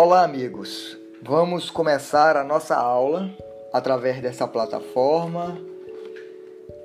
Olá, 0.00 0.22
amigos. 0.22 0.96
Vamos 1.20 1.70
começar 1.70 2.36
a 2.36 2.44
nossa 2.44 2.76
aula 2.76 3.28
através 3.72 4.22
dessa 4.22 4.46
plataforma 4.46 5.58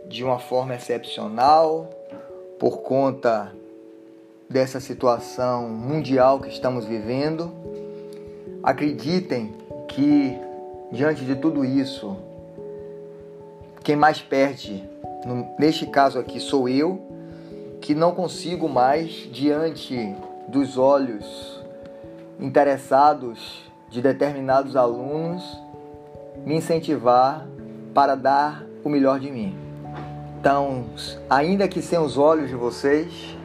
de 0.08 0.24
uma 0.24 0.40
forma 0.40 0.74
excepcional 0.74 1.92
por 2.58 2.82
conta 2.82 3.56
dessa 4.50 4.80
situação 4.80 5.70
mundial 5.70 6.40
que 6.40 6.50
estamos 6.50 6.86
vivendo. 6.86 7.54
Acreditem 8.64 9.54
que 9.88 10.36
diante 10.92 11.24
de 11.24 11.36
tudo 11.36 11.64
isso, 11.64 12.18
quem 13.84 13.96
mais 13.96 14.24
perde, 14.24 14.84
neste 15.60 15.86
caso 15.86 16.18
aqui 16.18 16.40
sou 16.40 16.68
eu, 16.68 17.00
que 17.80 17.94
não 17.94 18.16
consigo 18.16 18.68
mais 18.68 19.12
diante 19.32 20.16
dos 20.48 20.80
olhos 20.80 21.53
interessados 22.40 23.72
de 23.90 24.02
determinados 24.02 24.76
alunos 24.76 25.44
me 26.46 26.56
incentivar 26.56 27.48
para 27.94 28.16
dar 28.16 28.64
o 28.84 28.90
melhor 28.90 29.20
de 29.20 29.32
mim. 29.32 29.56
Então, 30.40 30.86
ainda 31.30 31.68
que 31.68 31.82
sem 31.82 32.00
os 32.00 32.18
olhos 32.18 32.50
de 32.50 32.56
vocês, 32.56 33.38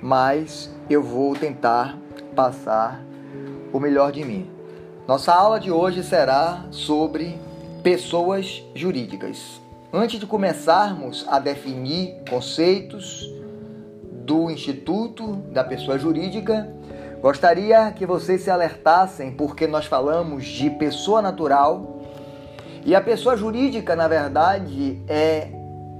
mas 0.00 0.72
eu 0.88 1.02
vou 1.02 1.34
tentar 1.34 1.98
passar 2.36 3.00
o 3.72 3.80
melhor 3.80 4.12
de 4.12 4.24
mim. 4.24 4.50
Nossa 5.08 5.32
aula 5.32 5.58
de 5.58 5.70
hoje 5.70 6.02
será 6.02 6.64
sobre 6.70 7.38
pessoas 7.82 8.62
jurídicas. 8.74 9.60
Antes 9.92 10.18
de 10.20 10.26
começarmos 10.26 11.26
a 11.28 11.38
definir 11.38 12.16
conceitos 12.28 13.30
do 14.24 14.50
Instituto 14.50 15.32
da 15.52 15.62
Pessoa 15.62 15.98
Jurídica, 15.98 16.72
Gostaria 17.24 17.90
que 17.90 18.04
vocês 18.04 18.42
se 18.42 18.50
alertassem 18.50 19.32
porque 19.32 19.66
nós 19.66 19.86
falamos 19.86 20.44
de 20.44 20.68
pessoa 20.68 21.22
natural 21.22 22.02
e 22.84 22.94
a 22.94 23.00
pessoa 23.00 23.34
jurídica, 23.34 23.96
na 23.96 24.06
verdade, 24.06 25.02
é 25.08 25.48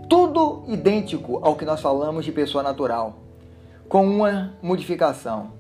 tudo 0.06 0.64
idêntico 0.69 1.41
ao 1.42 1.56
que 1.56 1.64
nós 1.64 1.81
falamos 1.81 2.27
de 2.27 2.31
pessoa 2.31 2.62
natural, 2.62 3.14
com 3.89 4.06
uma 4.06 4.53
modificação. 4.61 5.53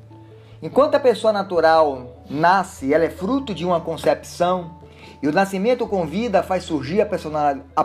Enquanto 0.62 0.96
a 0.96 1.00
pessoa 1.00 1.32
natural 1.32 2.14
nasce, 2.28 2.92
ela 2.92 3.04
é 3.04 3.08
fruto 3.08 3.54
de 3.54 3.64
uma 3.64 3.80
concepção, 3.80 4.80
e 5.22 5.28
o 5.28 5.32
nascimento 5.32 5.86
com 5.86 6.04
vida 6.04 6.42
faz 6.42 6.64
surgir 6.64 7.00
a, 7.00 7.84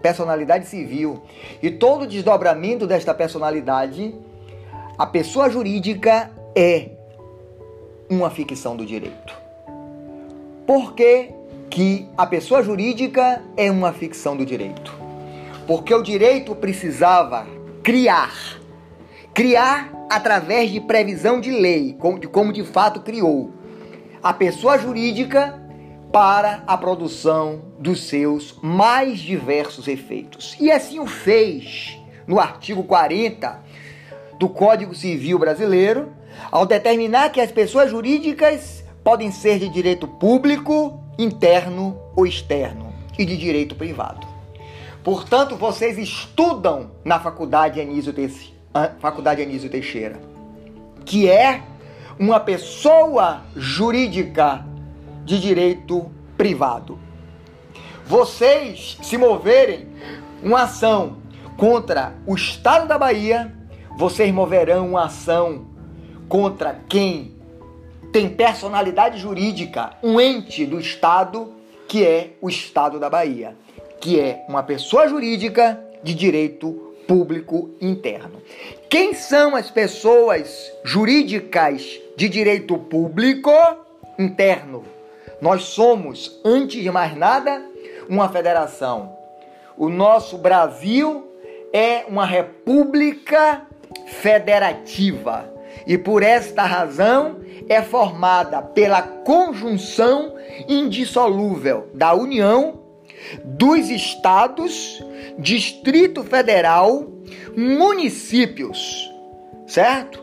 personalidade 0.00 0.64
civil. 0.66 1.22
E 1.62 1.70
todo 1.70 2.06
desdobramento 2.06 2.86
desta 2.86 3.12
personalidade, 3.12 4.14
a 4.96 5.04
pessoa 5.04 5.50
jurídica 5.50 6.30
é 6.56 6.91
uma 8.12 8.30
ficção 8.30 8.76
do 8.76 8.84
direito. 8.84 9.34
Por 10.66 10.94
que, 10.94 11.30
que 11.70 12.06
a 12.16 12.26
pessoa 12.26 12.62
jurídica 12.62 13.42
é 13.56 13.70
uma 13.70 13.92
ficção 13.92 14.36
do 14.36 14.44
direito? 14.44 14.94
Porque 15.66 15.94
o 15.94 16.02
direito 16.02 16.54
precisava 16.54 17.46
criar, 17.82 18.58
criar 19.32 19.90
através 20.10 20.70
de 20.70 20.80
previsão 20.80 21.40
de 21.40 21.50
lei, 21.50 21.96
como, 21.98 22.52
de 22.52 22.64
fato 22.64 23.00
criou, 23.00 23.50
a 24.22 24.32
pessoa 24.32 24.76
jurídica 24.76 25.60
para 26.12 26.62
a 26.66 26.76
produção 26.76 27.62
dos 27.78 28.02
seus 28.02 28.58
mais 28.62 29.18
diversos 29.18 29.88
efeitos. 29.88 30.54
E 30.60 30.70
assim 30.70 31.00
o 31.00 31.06
fez 31.06 31.98
no 32.26 32.38
artigo 32.38 32.84
40 32.84 33.58
do 34.38 34.48
Código 34.50 34.94
Civil 34.94 35.38
Brasileiro, 35.38 36.12
ao 36.50 36.66
determinar 36.66 37.30
que 37.30 37.40
as 37.40 37.50
pessoas 37.50 37.90
jurídicas 37.90 38.84
podem 39.02 39.30
ser 39.30 39.58
de 39.58 39.68
direito 39.68 40.06
público, 40.06 41.00
interno 41.18 41.98
ou 42.16 42.26
externo 42.26 42.92
e 43.18 43.24
de 43.24 43.36
direito 43.36 43.74
privado. 43.74 44.26
Portanto, 45.02 45.56
vocês 45.56 45.98
estudam 45.98 46.90
na 47.04 47.18
Faculdade 47.18 47.80
Anísio, 47.80 48.12
Teixeira, 48.12 48.96
Faculdade 49.00 49.42
Anísio 49.42 49.68
Teixeira, 49.68 50.20
que 51.04 51.28
é 51.28 51.62
uma 52.18 52.38
pessoa 52.38 53.42
jurídica 53.56 54.64
de 55.24 55.40
direito 55.40 56.10
privado. 56.36 56.98
Vocês 58.06 58.98
se 59.02 59.16
moverem 59.16 59.88
uma 60.42 60.62
ação 60.62 61.16
contra 61.56 62.14
o 62.26 62.34
Estado 62.34 62.86
da 62.86 62.98
Bahia, 62.98 63.52
vocês 63.96 64.32
moverão 64.32 64.88
uma 64.90 65.04
ação 65.04 65.66
contra 66.32 66.80
quem 66.88 67.30
tem 68.10 68.30
personalidade 68.30 69.18
jurídica, 69.18 69.90
um 70.02 70.18
ente 70.18 70.64
do 70.64 70.80
Estado, 70.80 71.52
que 71.86 72.06
é 72.06 72.30
o 72.40 72.48
Estado 72.48 72.98
da 72.98 73.10
Bahia, 73.10 73.54
que 74.00 74.18
é 74.18 74.42
uma 74.48 74.62
pessoa 74.62 75.06
jurídica 75.06 75.78
de 76.02 76.14
direito 76.14 76.94
público 77.06 77.72
interno. 77.82 78.40
Quem 78.88 79.12
são 79.12 79.54
as 79.54 79.70
pessoas 79.70 80.72
jurídicas 80.82 82.00
de 82.16 82.30
direito 82.30 82.78
público 82.78 83.52
interno? 84.18 84.84
Nós 85.38 85.64
somos, 85.64 86.40
antes 86.42 86.82
de 86.82 86.90
mais 86.90 87.14
nada, 87.14 87.62
uma 88.08 88.30
federação. 88.30 89.14
O 89.76 89.90
nosso 89.90 90.38
Brasil 90.38 91.30
é 91.74 92.06
uma 92.08 92.24
república 92.24 93.66
federativa 94.06 95.51
e 95.86 95.98
por 95.98 96.22
esta 96.22 96.62
razão 96.64 97.40
é 97.68 97.82
formada 97.82 98.62
pela 98.62 99.02
conjunção 99.02 100.34
indissolúvel 100.68 101.88
da 101.94 102.14
União, 102.14 102.80
dos 103.44 103.88
estados, 103.88 105.02
Distrito 105.38 106.22
Federal, 106.24 107.06
municípios, 107.56 109.10
certo? 109.66 110.22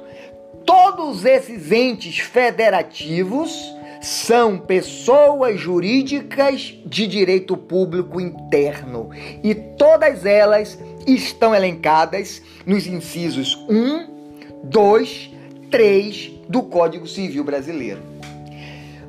Todos 0.66 1.25
esses 1.25 1.72
entes 1.72 2.19
federativos 2.19 3.75
são 4.02 4.58
pessoas 4.58 5.59
jurídicas 5.59 6.78
de 6.86 7.08
direito 7.08 7.58
público 7.58 8.22
interno 8.22 9.09
e 9.44 9.53
todas 9.53 10.25
elas 10.25 10.80
estão 11.06 11.53
elencadas 11.53 12.42
nos 12.66 12.88
incisos 12.88 13.56
1, 13.68 14.62
2, 14.64 15.31
3 15.69 16.31
do 16.47 16.63
Código 16.63 17.07
Civil 17.07 17.44
Brasileiro. 17.44 18.02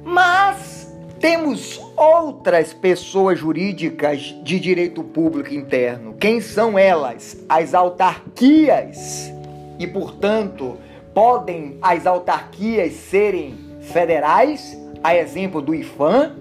Mas 0.05 0.93
temos 1.19 1.81
outras 1.97 2.73
pessoas 2.73 3.39
jurídicas 3.39 4.35
de 4.43 4.59
direito 4.59 5.03
público 5.03 5.53
interno. 5.53 6.15
Quem 6.15 6.41
são 6.41 6.79
elas? 6.79 7.37
As 7.49 7.75
autarquias. 7.75 9.31
E, 9.79 9.87
portanto, 9.87 10.79
podem 11.15 11.79
as 11.83 12.07
autarquias 12.07 12.95
serem 12.95 13.55
federais, 13.81 14.79
a 15.03 15.15
exemplo 15.15 15.61
do 15.61 15.75
IFAM, 15.75 16.37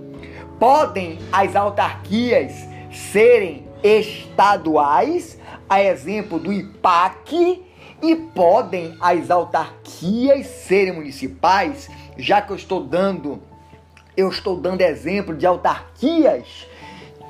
podem 0.59 1.19
as 1.31 1.55
autarquias 1.55 2.53
serem 2.91 3.65
estaduais, 3.83 5.39
a 5.69 5.81
exemplo 5.81 6.39
do 6.39 6.51
IPAC, 6.51 7.63
e 8.01 8.15
podem 8.15 8.95
as 8.99 9.29
autarquias 9.29 10.47
serem 10.47 10.93
municipais, 10.93 11.89
já 12.17 12.41
que 12.41 12.51
eu 12.51 12.55
estou 12.55 12.83
dando 12.83 13.41
eu 14.15 14.27
estou 14.27 14.57
dando 14.57 14.81
exemplo 14.81 15.33
de 15.33 15.45
autarquias 15.45 16.67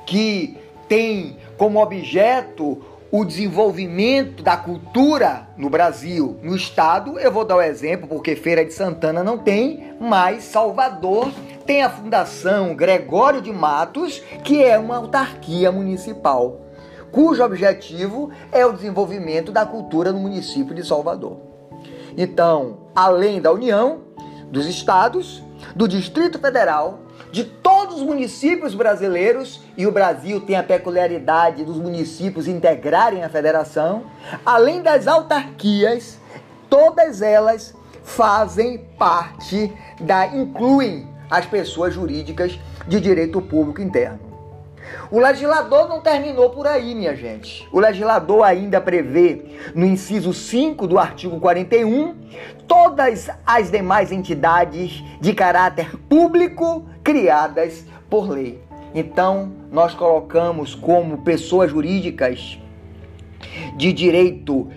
que 0.04 0.56
têm 0.88 1.36
como 1.56 1.80
objeto 1.80 2.82
o 3.12 3.24
desenvolvimento 3.24 4.42
da 4.42 4.56
cultura 4.56 5.48
no 5.56 5.68
Brasil, 5.68 6.38
no 6.42 6.54
estado, 6.54 7.18
eu 7.18 7.30
vou 7.30 7.44
dar 7.44 7.56
o 7.56 7.58
um 7.58 7.62
exemplo 7.62 8.08
porque 8.08 8.36
Feira 8.36 8.64
de 8.64 8.72
Santana 8.72 9.22
não 9.22 9.38
tem, 9.38 9.94
mas 10.00 10.44
Salvador 10.44 11.30
tem 11.66 11.82
a 11.82 11.90
Fundação 11.90 12.74
Gregório 12.74 13.40
de 13.40 13.52
Matos, 13.52 14.20
que 14.44 14.62
é 14.62 14.78
uma 14.78 14.96
autarquia 14.96 15.70
municipal 15.70 16.60
cujo 17.10 17.42
objetivo 17.42 18.30
é 18.52 18.64
o 18.64 18.72
desenvolvimento 18.72 19.52
da 19.52 19.66
cultura 19.66 20.12
no 20.12 20.18
município 20.18 20.74
de 20.74 20.86
Salvador. 20.86 21.36
Então, 22.16 22.78
além 22.94 23.40
da 23.40 23.52
União, 23.52 24.00
dos 24.50 24.66
estados, 24.66 25.42
do 25.74 25.86
Distrito 25.86 26.38
Federal, 26.38 27.00
de 27.30 27.44
todos 27.44 27.96
os 27.96 28.02
municípios 28.02 28.74
brasileiros, 28.74 29.60
e 29.76 29.86
o 29.86 29.92
Brasil 29.92 30.40
tem 30.40 30.56
a 30.56 30.62
peculiaridade 30.62 31.64
dos 31.64 31.76
municípios 31.76 32.48
integrarem 32.48 33.22
a 33.22 33.28
federação, 33.28 34.04
além 34.44 34.82
das 34.82 35.06
autarquias, 35.06 36.18
todas 36.68 37.22
elas 37.22 37.74
fazem 38.02 38.78
parte 38.98 39.72
da 40.00 40.26
incluem 40.26 41.08
as 41.30 41.46
pessoas 41.46 41.94
jurídicas 41.94 42.58
de 42.88 43.00
direito 43.00 43.40
público 43.40 43.80
interno. 43.80 44.29
O 45.10 45.18
legislador 45.18 45.88
não 45.88 46.00
terminou 46.00 46.50
por 46.50 46.66
aí, 46.66 46.94
minha 46.94 47.14
gente. 47.16 47.68
O 47.72 47.80
legislador 47.80 48.42
ainda 48.42 48.80
prevê, 48.80 49.42
no 49.74 49.84
inciso 49.84 50.32
5 50.32 50.86
do 50.86 50.98
artigo 50.98 51.40
41, 51.40 52.14
todas 52.66 53.28
as 53.46 53.70
demais 53.70 54.12
entidades 54.12 55.02
de 55.20 55.32
caráter 55.32 55.96
público 56.08 56.86
criadas 57.02 57.84
por 58.08 58.28
lei. 58.28 58.62
Então, 58.94 59.52
nós 59.70 59.94
colocamos 59.94 60.74
como 60.74 61.18
pessoas 61.18 61.70
jurídicas 61.70 62.58
de 63.76 63.92
direito 63.92 64.68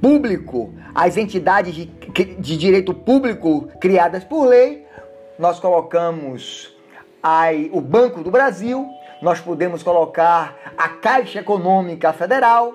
público, 0.00 0.72
as 0.94 1.16
entidades 1.16 1.74
de, 1.74 1.84
de 2.38 2.56
direito 2.56 2.94
público 2.94 3.68
criadas 3.80 4.24
por 4.24 4.46
lei, 4.46 4.86
nós 5.38 5.60
colocamos 5.60 6.74
aí 7.22 7.70
o 7.72 7.80
Banco 7.80 8.22
do 8.22 8.30
Brasil, 8.30 8.88
nós 9.20 9.40
podemos 9.40 9.82
colocar 9.82 10.56
a 10.76 10.88
Caixa 10.88 11.40
Econômica 11.40 12.12
Federal, 12.12 12.74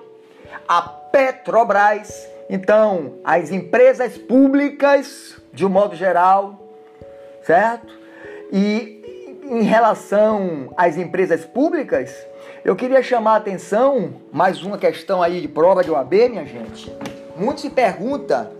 a 0.66 0.82
Petrobras, 0.82 2.28
então 2.48 3.14
as 3.24 3.50
empresas 3.50 4.18
públicas 4.18 5.40
de 5.52 5.64
um 5.64 5.68
modo 5.68 5.94
geral, 5.94 6.60
certo? 7.42 7.92
E 8.52 9.02
em 9.44 9.62
relação 9.62 10.72
às 10.76 10.96
empresas 10.96 11.44
públicas, 11.44 12.14
eu 12.64 12.76
queria 12.76 13.02
chamar 13.02 13.32
a 13.32 13.36
atenção, 13.36 14.14
mais 14.32 14.62
uma 14.62 14.78
questão 14.78 15.22
aí 15.22 15.40
de 15.40 15.48
prova 15.48 15.82
de 15.82 15.90
OAB, 15.90 16.12
minha 16.30 16.46
gente. 16.46 16.94
Muito 17.36 17.60
se 17.60 17.70
pergunta 17.70 18.50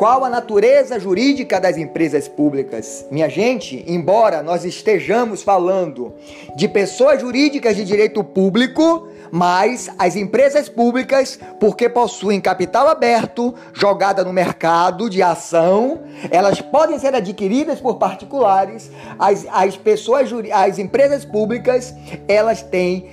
qual 0.00 0.24
a 0.24 0.30
natureza 0.30 0.98
jurídica 0.98 1.60
das 1.60 1.76
empresas 1.76 2.26
públicas? 2.26 3.04
Minha 3.10 3.28
gente, 3.28 3.84
embora 3.86 4.42
nós 4.42 4.64
estejamos 4.64 5.42
falando 5.42 6.14
de 6.56 6.66
pessoas 6.66 7.20
jurídicas 7.20 7.76
de 7.76 7.84
direito 7.84 8.24
público, 8.24 9.08
mas 9.30 9.90
as 9.98 10.16
empresas 10.16 10.70
públicas, 10.70 11.38
porque 11.60 11.86
possuem 11.86 12.40
capital 12.40 12.88
aberto, 12.88 13.54
jogada 13.74 14.24
no 14.24 14.32
mercado 14.32 15.10
de 15.10 15.22
ação, 15.22 16.00
elas 16.30 16.62
podem 16.62 16.98
ser 16.98 17.14
adquiridas 17.14 17.78
por 17.78 17.96
particulares. 17.96 18.90
As, 19.18 19.46
as 19.50 19.76
pessoas, 19.76 20.30
as 20.50 20.78
empresas 20.78 21.26
públicas, 21.26 21.94
elas 22.26 22.62
têm 22.62 23.06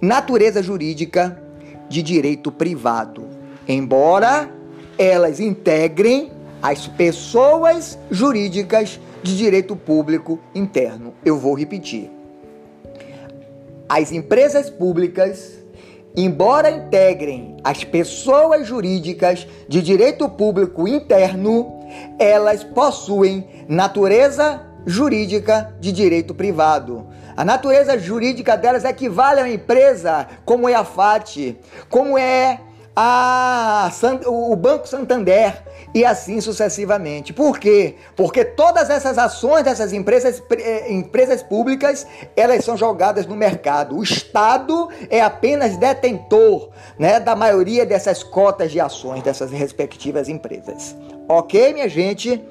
natureza 0.00 0.60
jurídica 0.60 1.40
de 1.88 2.02
direito 2.02 2.50
privado. 2.50 3.28
Embora 3.68 4.50
elas 4.98 5.40
integrem 5.40 6.32
as 6.62 6.86
pessoas 6.86 7.98
jurídicas 8.10 8.98
de 9.22 9.36
direito 9.36 9.76
público 9.76 10.38
interno. 10.54 11.14
Eu 11.24 11.38
vou 11.38 11.54
repetir. 11.54 12.10
As 13.88 14.12
empresas 14.12 14.70
públicas, 14.70 15.52
embora 16.16 16.70
integrem 16.70 17.56
as 17.62 17.84
pessoas 17.84 18.66
jurídicas 18.66 19.46
de 19.68 19.82
direito 19.82 20.28
público 20.28 20.88
interno, 20.88 21.80
elas 22.18 22.64
possuem 22.64 23.46
natureza 23.68 24.62
jurídica 24.86 25.74
de 25.80 25.92
direito 25.92 26.34
privado. 26.34 27.06
A 27.36 27.44
natureza 27.44 27.98
jurídica 27.98 28.56
delas 28.56 28.84
equivale 28.84 29.40
a 29.40 29.44
uma 29.44 29.50
empresa 29.50 30.28
como 30.44 30.68
é 30.68 30.74
a 30.74 30.84
FAT, 30.84 31.56
como 31.90 32.16
é 32.16 32.60
a, 32.96 33.90
o 34.26 34.54
Banco 34.54 34.86
Santander 34.86 35.62
e 35.92 36.04
assim 36.04 36.40
sucessivamente. 36.40 37.32
Por 37.32 37.58
quê? 37.58 37.96
Porque 38.16 38.44
todas 38.44 38.90
essas 38.90 39.18
ações 39.18 39.64
dessas 39.64 39.92
empresas, 39.92 40.42
eh, 40.50 40.92
empresas 40.92 41.42
públicas, 41.42 42.06
elas 42.36 42.64
são 42.64 42.76
jogadas 42.76 43.26
no 43.26 43.34
mercado. 43.36 43.96
O 43.96 44.02
Estado 44.02 44.88
é 45.10 45.20
apenas 45.20 45.76
detentor 45.76 46.70
né, 46.98 47.18
da 47.18 47.34
maioria 47.34 47.84
dessas 47.84 48.22
cotas 48.22 48.70
de 48.70 48.80
ações 48.80 49.22
dessas 49.22 49.50
respectivas 49.50 50.28
empresas. 50.28 50.96
Ok, 51.28 51.72
minha 51.72 51.88
gente? 51.88 52.42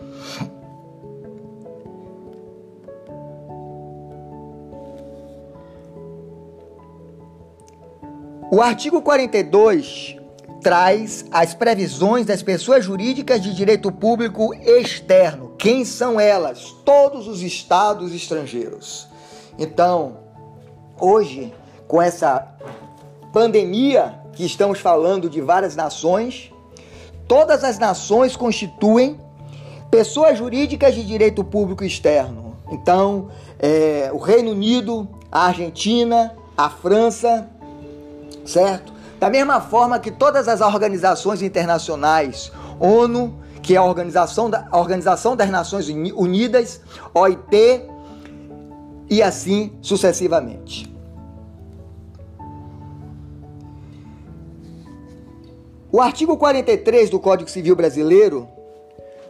O 8.52 8.62
artigo 8.62 9.02
42 9.02 10.23
traz 10.64 11.26
as 11.30 11.54
previsões 11.54 12.26
das 12.26 12.42
pessoas 12.42 12.86
jurídicas 12.86 13.42
de 13.42 13.54
direito 13.54 13.92
público 13.92 14.54
externo. 14.56 15.54
Quem 15.58 15.84
são 15.84 16.20
elas? 16.20 16.74
Todos 16.86 17.28
os 17.28 17.42
estados 17.42 18.16
estrangeiros. 18.16 19.08
Então, 19.60 20.20
hoje, 20.98 21.54
com 21.86 22.02
essa 22.02 22.48
pandemia 23.34 24.16
que 24.32 24.46
estamos 24.46 24.80
falando 24.80 25.30
de 25.30 25.42
várias 25.42 25.76
nações, 25.76 26.52
todas 27.28 27.64
as 27.64 27.78
nações 27.78 28.38
constituem 28.38 29.20
pessoas 29.92 30.38
jurídicas 30.38 30.96
de 30.96 31.04
direito 31.04 31.44
público 31.44 31.84
externo. 31.84 32.58
Então, 32.72 33.30
é, 33.60 34.10
o 34.14 34.18
Reino 34.18 34.52
Unido, 34.52 35.08
a 35.30 35.48
Argentina, 35.48 36.34
a 36.58 36.70
França, 36.70 37.50
certo? 38.46 38.93
Da 39.20 39.30
mesma 39.30 39.62
forma 39.62 40.00
que 40.00 40.12
todas 40.12 40.48
as 40.48 40.62
organizações 40.62 41.42
internacionais, 41.42 42.52
ONU, 42.80 43.40
que 43.62 43.76
é 43.76 43.78
a 43.78 43.84
Organização, 43.84 44.50
da, 44.50 44.68
a 44.70 44.78
Organização 44.78 45.36
das 45.36 45.50
Nações 45.50 45.88
Unidas, 45.88 46.82
OIT, 47.14 47.90
e 49.10 49.22
assim 49.22 49.78
sucessivamente. 49.82 50.92
O 55.92 56.02
artigo 56.02 56.36
43 56.38 57.10
do 57.12 57.20
Código 57.20 57.50
Civil 57.50 57.76
Brasileiro 57.76 58.48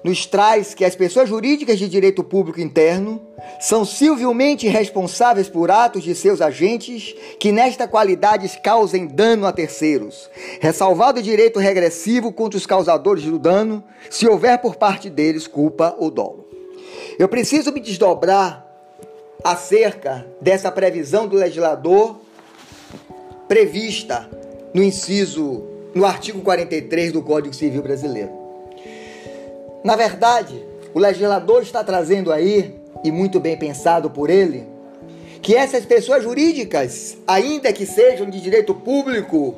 nos 0.04 0.26
traz 0.26 0.74
que 0.74 0.84
as 0.84 0.96
pessoas 0.96 1.30
jurídicas 1.30 1.80
de 1.80 1.88
direito 1.88 2.24
público 2.24 2.60
interno 2.60 3.22
são 3.60 3.86
civilmente 3.86 4.68
responsáveis 4.68 5.48
por 5.48 5.72
atos 5.72 6.04
de 6.04 6.14
seus 6.14 6.42
agentes 6.42 7.16
que, 7.40 7.52
nesta 7.52 7.88
qualidade, 7.88 8.50
causem 8.62 9.08
dano 9.08 9.46
a 9.46 9.54
terceiros, 9.54 10.30
ressalvado 10.60 11.20
o 11.20 11.24
direito 11.24 11.60
regressivo 11.60 12.32
contra 12.32 12.58
os 12.58 12.66
causadores 12.66 13.24
do 13.24 13.40
dano, 13.40 13.84
se 14.10 14.28
houver 14.28 14.58
por 14.60 14.76
parte 14.76 15.10
deles 15.10 15.48
culpa 15.48 15.96
ou 15.98 16.12
dolo. 16.12 16.48
Eu 17.18 17.30
preciso 17.30 17.72
me 17.72 17.80
desdobrar 17.80 18.68
acerca 19.44 20.26
dessa 20.42 20.72
previsão 20.72 21.28
do 21.28 21.36
legislador 21.36 22.18
prevista 23.48 24.30
no 24.74 24.82
inciso 24.82 25.64
no 25.94 26.06
artigo 26.06 26.42
43 26.42 27.12
do 27.12 27.22
Código 27.22 27.54
Civil 27.54 27.82
Brasileiro. 27.84 28.43
Na 29.84 29.96
verdade, 29.96 30.64
o 30.94 31.00
legislador 31.00 31.62
está 31.62 31.84
trazendo 31.84 32.32
aí, 32.32 32.80
e 33.04 33.12
muito 33.12 33.40
bem 33.40 33.58
pensado 33.58 34.10
por 34.10 34.30
ele, 34.30 34.66
que 35.42 35.56
essas 35.56 35.86
pessoas 35.86 36.24
jurídicas, 36.24 37.18
ainda 37.28 37.74
que 37.74 37.86
sejam 37.86 38.30
de 38.30 38.40
direito 38.40 38.74
público, 38.74 39.56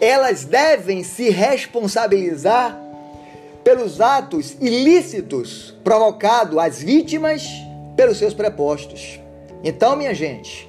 elas 0.00 0.44
devem 0.44 1.04
se 1.04 1.28
responsabilizar 1.28 2.80
pelos 3.62 4.00
atos 4.00 4.56
ilícitos 4.60 5.76
provocados 5.84 6.56
às 6.58 6.82
vítimas 6.82 7.46
pelos 7.94 8.16
seus 8.16 8.32
prepostos. 8.32 9.20
Então, 9.62 9.94
minha 9.94 10.14
gente, 10.14 10.68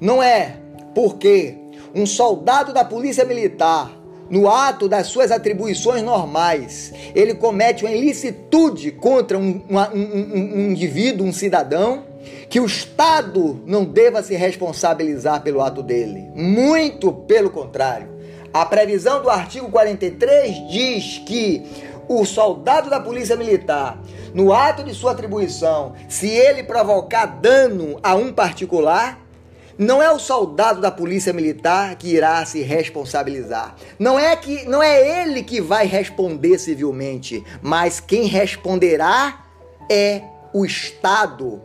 não 0.00 0.22
é 0.22 0.56
porque 0.94 1.56
um 1.94 2.06
soldado 2.06 2.72
da 2.72 2.84
Polícia 2.84 3.24
Militar 3.24 3.99
no 4.30 4.48
ato 4.48 4.88
das 4.88 5.08
suas 5.08 5.32
atribuições 5.32 6.02
normais, 6.02 6.92
ele 7.14 7.34
comete 7.34 7.84
uma 7.84 7.92
ilicitude 7.92 8.92
contra 8.92 9.36
um, 9.36 9.60
um, 9.68 9.78
um, 9.78 10.52
um 10.54 10.70
indivíduo, 10.70 11.26
um 11.26 11.32
cidadão, 11.32 12.04
que 12.48 12.60
o 12.60 12.66
Estado 12.66 13.60
não 13.66 13.84
deva 13.84 14.22
se 14.22 14.34
responsabilizar 14.36 15.42
pelo 15.42 15.60
ato 15.60 15.82
dele. 15.82 16.30
Muito 16.34 17.12
pelo 17.12 17.50
contrário. 17.50 18.08
A 18.52 18.64
previsão 18.64 19.22
do 19.22 19.30
artigo 19.30 19.70
43 19.70 20.68
diz 20.68 21.18
que 21.18 21.64
o 22.08 22.24
soldado 22.24 22.90
da 22.90 22.98
Polícia 23.00 23.36
Militar, 23.36 24.02
no 24.34 24.52
ato 24.52 24.82
de 24.82 24.92
sua 24.92 25.12
atribuição, 25.12 25.94
se 26.08 26.28
ele 26.28 26.64
provocar 26.64 27.26
dano 27.26 27.98
a 28.02 28.16
um 28.16 28.32
particular, 28.32 29.20
não 29.80 30.02
é 30.02 30.12
o 30.12 30.18
soldado 30.18 30.78
da 30.78 30.90
polícia 30.90 31.32
militar 31.32 31.96
que 31.96 32.08
irá 32.08 32.44
se 32.44 32.60
responsabilizar. 32.60 33.74
Não 33.98 34.18
é 34.18 34.36
que 34.36 34.68
não 34.68 34.82
é 34.82 35.22
ele 35.22 35.42
que 35.42 35.58
vai 35.58 35.86
responder 35.86 36.58
civilmente, 36.58 37.42
mas 37.62 37.98
quem 37.98 38.26
responderá 38.26 39.46
é 39.90 40.20
o 40.52 40.66
Estado, 40.66 41.62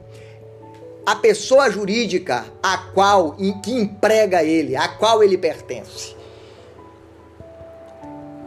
a 1.05 1.13
pessoa 1.17 1.69
jurídica 1.69 2.45
a 2.63 2.77
qual 2.77 3.35
que 3.61 3.73
emprega 3.73 4.41
ele, 4.41 4.77
a 4.77 4.87
qual 4.87 5.21
ele 5.21 5.37
pertence. 5.37 6.15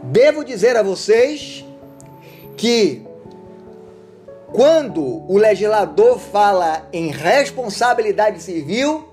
Devo 0.01 0.43
dizer 0.43 0.77
a 0.77 0.81
vocês 0.81 1.63
que 2.57 3.05
quando 4.51 5.03
o 5.31 5.37
legislador 5.37 6.17
fala 6.17 6.89
em 6.91 7.11
responsabilidade 7.11 8.41
civil, 8.41 9.08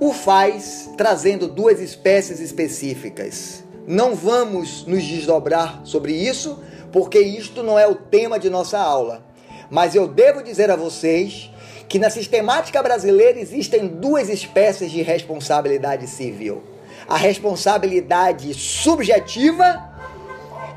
o 0.00 0.14
faz 0.14 0.88
trazendo 0.96 1.46
duas 1.46 1.78
espécies 1.78 2.40
específicas. 2.40 3.62
Não 3.86 4.14
vamos 4.14 4.86
nos 4.86 5.04
desdobrar 5.04 5.82
sobre 5.84 6.14
isso, 6.14 6.58
porque 6.90 7.20
isto 7.20 7.62
não 7.62 7.78
é 7.78 7.86
o 7.86 7.94
tema 7.94 8.38
de 8.38 8.48
nossa 8.48 8.78
aula. 8.78 9.22
Mas 9.70 9.94
eu 9.94 10.08
devo 10.08 10.42
dizer 10.42 10.70
a 10.70 10.76
vocês 10.76 11.50
que 11.86 11.98
na 11.98 12.08
sistemática 12.08 12.82
brasileira 12.82 13.38
existem 13.38 13.86
duas 13.86 14.30
espécies 14.30 14.90
de 14.90 15.02
responsabilidade 15.02 16.06
civil: 16.06 16.62
a 17.06 17.16
responsabilidade 17.16 18.54
subjetiva, 18.54 19.90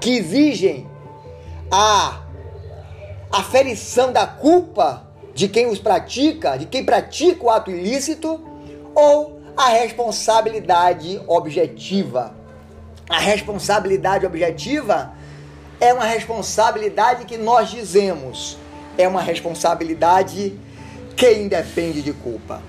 que 0.02 0.18
exigem 0.18 0.86
a 1.72 2.24
aferição 3.32 4.12
da 4.12 4.28
culpa 4.28 5.08
de 5.34 5.48
quem 5.48 5.68
os 5.68 5.80
pratica, 5.80 6.58
de 6.58 6.66
quem 6.66 6.84
pratica 6.84 7.46
o 7.46 7.50
ato 7.50 7.72
ilícito, 7.72 8.53
ou 8.96 9.40
a 9.56 9.70
responsabilidade 9.70 11.22
objetiva. 11.28 12.36
A 13.10 13.20
responsabilidade 13.20 14.26
objetiva 14.26 15.14
é 15.80 15.94
uma 15.94 16.06
responsabilidade 16.06 17.26
que 17.26 17.38
nós 17.38 17.70
dizemos, 17.70 18.58
é 18.98 19.08
uma 19.08 19.22
responsabilidade 19.22 20.58
que 21.16 21.32
independe 21.34 22.02
de 22.02 22.14
culpa. 22.14 22.62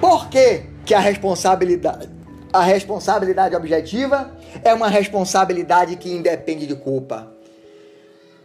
Por 0.00 0.28
que, 0.28 0.62
que 0.84 0.94
a 0.94 1.00
responsabilidade 1.00 2.20
a 2.52 2.62
responsabilidade 2.62 3.54
objetiva 3.54 4.32
é 4.64 4.74
uma 4.74 4.88
responsabilidade 4.88 5.96
que 5.96 6.10
independe 6.10 6.66
de 6.66 6.74
culpa? 6.74 7.32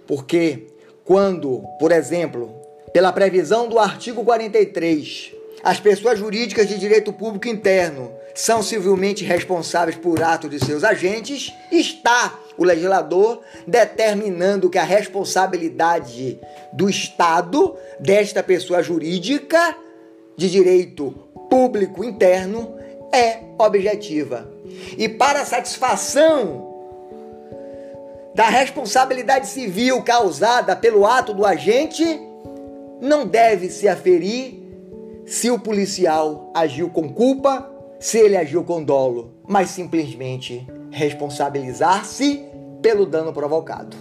Porque 0.06 0.68
quando, 1.04 1.64
por 1.80 1.92
exemplo, 1.92 2.56
pela 2.94 3.12
previsão 3.12 3.68
do 3.68 3.80
artigo 3.80 4.24
43, 4.24 5.35
as 5.66 5.80
pessoas 5.80 6.20
jurídicas 6.20 6.68
de 6.68 6.78
direito 6.78 7.12
público 7.12 7.48
interno 7.48 8.12
são 8.36 8.62
civilmente 8.62 9.26
responsáveis 9.26 9.98
por 9.98 10.22
atos 10.22 10.52
de 10.52 10.64
seus 10.64 10.84
agentes, 10.84 11.52
está 11.72 12.38
o 12.56 12.64
legislador 12.64 13.42
determinando 13.66 14.70
que 14.70 14.78
a 14.78 14.84
responsabilidade 14.84 16.40
do 16.72 16.88
Estado 16.88 17.76
desta 18.00 18.44
pessoa 18.44 18.84
jurídica 18.84 19.76
de 20.38 20.52
direito 20.52 21.12
público 21.50 22.04
interno 22.04 22.76
é 23.12 23.40
objetiva. 23.58 24.48
E 24.96 25.10
para 25.10 25.42
a 25.42 25.46
satisfação 25.46 26.76
da 28.36 28.50
responsabilidade 28.50 29.48
civil 29.48 30.04
causada 30.04 30.76
pelo 30.76 31.08
ato 31.08 31.34
do 31.34 31.44
agente, 31.44 32.06
não 33.02 33.26
deve 33.26 33.72
se 33.72 33.88
aferir 33.88 34.65
se 35.26 35.50
o 35.50 35.60
policial 35.60 36.52
agiu 36.54 36.90
com 36.90 37.12
culpa, 37.12 37.70
se 38.00 38.18
ele 38.20 38.38
agiu 38.38 38.64
com 38.64 38.84
dolo, 38.84 39.34
mas 39.48 39.70
simplesmente 39.70 40.68
responsabilizar-se 40.92 42.44
pelo 42.82 43.06
dano 43.06 43.34
provocado. 43.34 43.98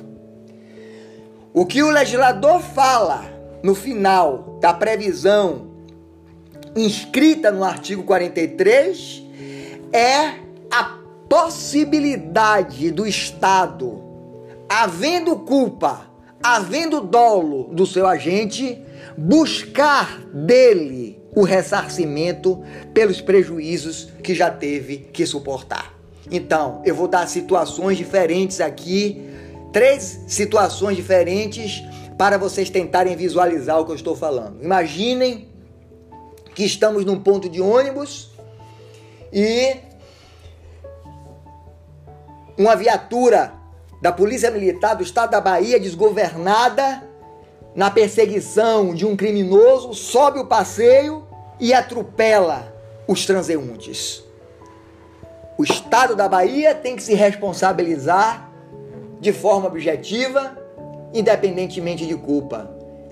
O 1.53 1.65
que 1.65 1.83
o 1.83 1.91
legislador 1.91 2.61
fala 2.61 3.25
no 3.63 3.75
final 3.75 4.59
da 4.61 4.75
previsão 4.75 5.71
inscrita 6.77 7.51
no 7.51 7.65
artigo 7.65 8.03
43 8.03 9.23
é 9.93 10.41
a 10.71 10.99
possibilidade 11.29 12.91
do 12.91 13.07
Estado 13.07 14.05
havendo 14.69 15.37
culpa, 15.37 16.07
havendo 16.43 17.01
dolo 17.01 17.69
do 17.73 17.87
seu 17.87 18.07
agente, 18.07 18.84
buscar 19.17 20.21
dele 20.33 21.23
o 21.35 21.43
ressarcimento 21.43 22.63
pelos 22.93 23.21
prejuízos 23.21 24.09
que 24.23 24.35
já 24.35 24.51
teve 24.51 24.99
que 25.13 25.27
suportar. 25.27 25.93
Então, 26.31 26.81
eu 26.85 26.95
vou 26.95 27.09
dar 27.09 27.27
situações 27.29 27.99
diferentes 27.99 28.61
aqui, 28.61 29.23
três 29.73 30.21
situações 30.27 30.97
diferentes 30.97 31.83
para 32.17 32.39
vocês 32.39 32.71
tentarem 32.71 33.17
visualizar 33.17 33.81
o 33.81 33.85
que 33.85 33.91
eu 33.91 33.97
estou 33.97 34.17
falando. 34.17 34.63
Imaginem 34.63 35.49
que 36.55 36.65
estamos 36.65 37.05
num 37.05 37.21
ponto 37.21 37.49
de 37.49 37.61
ônibus 37.61 38.31
e 39.33 39.77
uma 42.57 42.77
viatura 42.77 43.53
da 44.01 44.13
Polícia 44.13 44.51
Militar 44.51 44.95
do 44.95 45.03
Estado 45.03 45.31
da 45.31 45.41
Bahia, 45.41 45.81
desgovernada, 45.81 47.03
na 47.75 47.91
perseguição 47.91 48.95
de 48.95 49.05
um 49.05 49.17
criminoso, 49.17 49.95
sobe 49.95 50.39
o 50.39 50.47
passeio 50.47 51.27
e 51.59 51.73
atropela 51.73 52.73
os 53.07 53.27
transeuntes. 53.27 54.23
O 55.59 55.65
Estado 55.65 56.17
da 56.17 56.29
Bahia 56.29 56.75
tem 56.75 56.97
que 56.97 57.03
se 57.03 57.15
responsabilizar 57.15 58.51
de 59.21 59.33
forma 59.33 59.69
objetiva, 59.69 60.59
independentemente 61.13 62.07
de 62.07 62.15
culpa. 62.17 62.71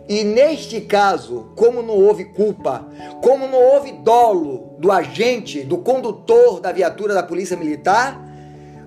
E 0.08 0.24
neste 0.24 0.80
caso, 0.80 1.52
como 1.54 1.80
não 1.82 1.94
houve 1.94 2.26
culpa, 2.26 2.86
como 3.22 3.46
não 3.46 3.58
houve 3.58 3.92
dolo 3.92 4.74
do 4.78 4.90
agente, 4.90 5.62
do 5.62 5.78
condutor 5.78 6.60
da 6.60 6.72
viatura 6.72 7.14
da 7.14 7.22
Polícia 7.22 7.56
Militar, 7.56 8.20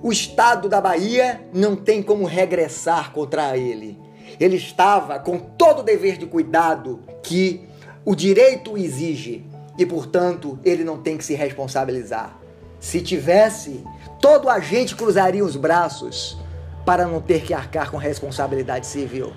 o 0.04 0.12
Estado 0.12 0.68
da 0.68 0.82
Bahia 0.82 1.42
não 1.54 1.76
tem 1.76 2.04
como 2.04 2.26
regressar 2.26 3.12
contra 3.12 3.58
ele. 3.58 4.05
Ele 4.40 4.58
estava 4.58 5.20
com 5.20 5.38
todo 5.38 5.80
o 5.80 5.84
dever 5.84 6.18
de 6.18 6.26
cuidado 6.26 7.02
que 7.24 7.68
o 8.04 8.16
direito 8.16 8.78
exige 8.78 9.46
e, 9.78 9.86
portanto, 9.86 10.60
ele 10.64 10.84
não 10.84 10.98
tem 11.02 11.18
que 11.18 11.26
se 11.26 11.34
responsabilizar. 11.34 12.38
Se 12.80 13.02
tivesse, 13.02 13.84
todo 14.22 14.50
agente 14.50 14.96
cruzaria 14.96 15.44
os 15.44 15.56
braços 15.56 16.38
para 16.86 17.06
não 17.06 17.20
ter 17.20 17.42
que 17.42 17.54
arcar 17.54 17.90
com 17.90 17.98
responsabilidade 17.98 18.86
civil. 18.86 19.34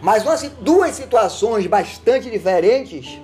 Mas 0.00 0.24
duas 0.60 0.90
situações 0.94 1.66
bastante 1.66 2.30
diferentes, 2.30 3.18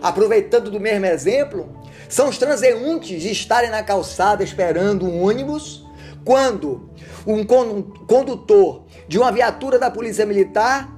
aproveitando 0.00 0.70
do 0.70 0.80
mesmo 0.80 1.06
exemplo, 1.06 1.68
são 2.08 2.28
os 2.28 2.38
transeuntes 2.38 3.24
estarem 3.24 3.70
na 3.70 3.82
calçada 3.82 4.42
esperando 4.42 5.06
um 5.06 5.24
ônibus 5.24 5.81
quando 6.24 6.90
um 7.26 7.44
condutor 7.44 8.82
de 9.08 9.18
uma 9.18 9.32
viatura 9.32 9.78
da 9.78 9.90
Polícia 9.90 10.26
Militar 10.26 10.88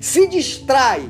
se 0.00 0.26
distrai 0.26 1.08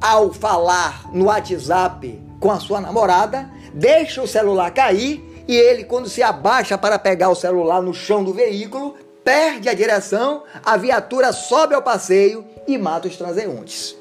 ao 0.00 0.32
falar 0.32 1.10
no 1.12 1.26
WhatsApp 1.26 2.20
com 2.38 2.50
a 2.50 2.58
sua 2.58 2.80
namorada, 2.80 3.50
deixa 3.74 4.22
o 4.22 4.26
celular 4.26 4.70
cair 4.70 5.44
e 5.46 5.56
ele, 5.56 5.84
quando 5.84 6.08
se 6.08 6.22
abaixa 6.22 6.78
para 6.78 6.98
pegar 6.98 7.28
o 7.28 7.34
celular 7.34 7.82
no 7.82 7.92
chão 7.92 8.22
do 8.22 8.32
veículo, 8.32 8.94
perde 9.24 9.68
a 9.68 9.74
direção, 9.74 10.44
a 10.64 10.76
viatura 10.76 11.32
sobe 11.32 11.74
ao 11.74 11.82
passeio 11.82 12.44
e 12.66 12.78
mata 12.78 13.08
os 13.08 13.16
transeuntes. 13.16 13.96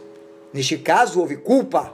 Neste 0.54 0.78
caso, 0.78 1.20
houve 1.20 1.38
culpa. 1.38 1.94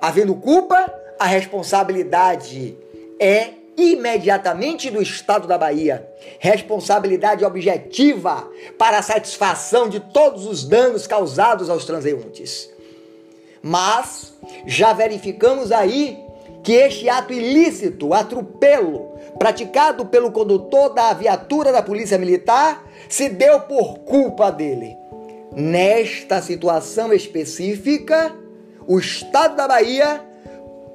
Havendo 0.00 0.34
culpa, 0.34 0.92
a 1.18 1.26
responsabilidade 1.26 2.76
é 3.20 3.57
imediatamente 3.78 4.90
do 4.90 5.00
Estado 5.00 5.46
da 5.46 5.56
Bahia. 5.56 6.06
Responsabilidade 6.40 7.44
objetiva 7.44 8.50
para 8.76 8.98
a 8.98 9.02
satisfação 9.02 9.88
de 9.88 10.00
todos 10.00 10.46
os 10.46 10.64
danos 10.64 11.06
causados 11.06 11.70
aos 11.70 11.84
transeuntes. 11.84 12.68
Mas 13.62 14.34
já 14.66 14.92
verificamos 14.92 15.70
aí 15.70 16.18
que 16.64 16.72
este 16.72 17.08
ato 17.08 17.32
ilícito, 17.32 18.12
atropelo, 18.12 19.12
praticado 19.38 20.06
pelo 20.06 20.32
condutor 20.32 20.92
da 20.92 21.12
viatura 21.12 21.70
da 21.70 21.80
Polícia 21.80 22.18
Militar, 22.18 22.84
se 23.08 23.28
deu 23.28 23.60
por 23.60 24.00
culpa 24.00 24.50
dele. 24.50 24.96
Nesta 25.52 26.42
situação 26.42 27.12
específica, 27.12 28.34
o 28.86 28.98
Estado 28.98 29.56
da 29.56 29.68
Bahia 29.68 30.20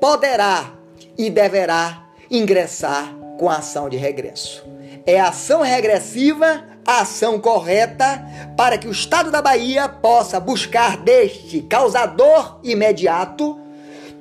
poderá 0.01 0.73
e 1.17 1.29
deverá 1.29 2.02
ingressar 2.33 3.15
com 3.37 3.49
a 3.49 3.57
ação 3.57 3.87
de 3.87 3.97
regresso. 3.97 4.65
É 5.05 5.19
ação 5.19 5.61
regressiva 5.61 6.63
ação 6.85 7.39
correta 7.39 8.25
para 8.57 8.77
que 8.77 8.87
o 8.87 8.91
Estado 8.91 9.31
da 9.31 9.41
Bahia 9.41 9.87
possa 9.87 10.39
buscar 10.39 10.97
deste 10.97 11.61
causador 11.61 12.59
imediato 12.63 13.59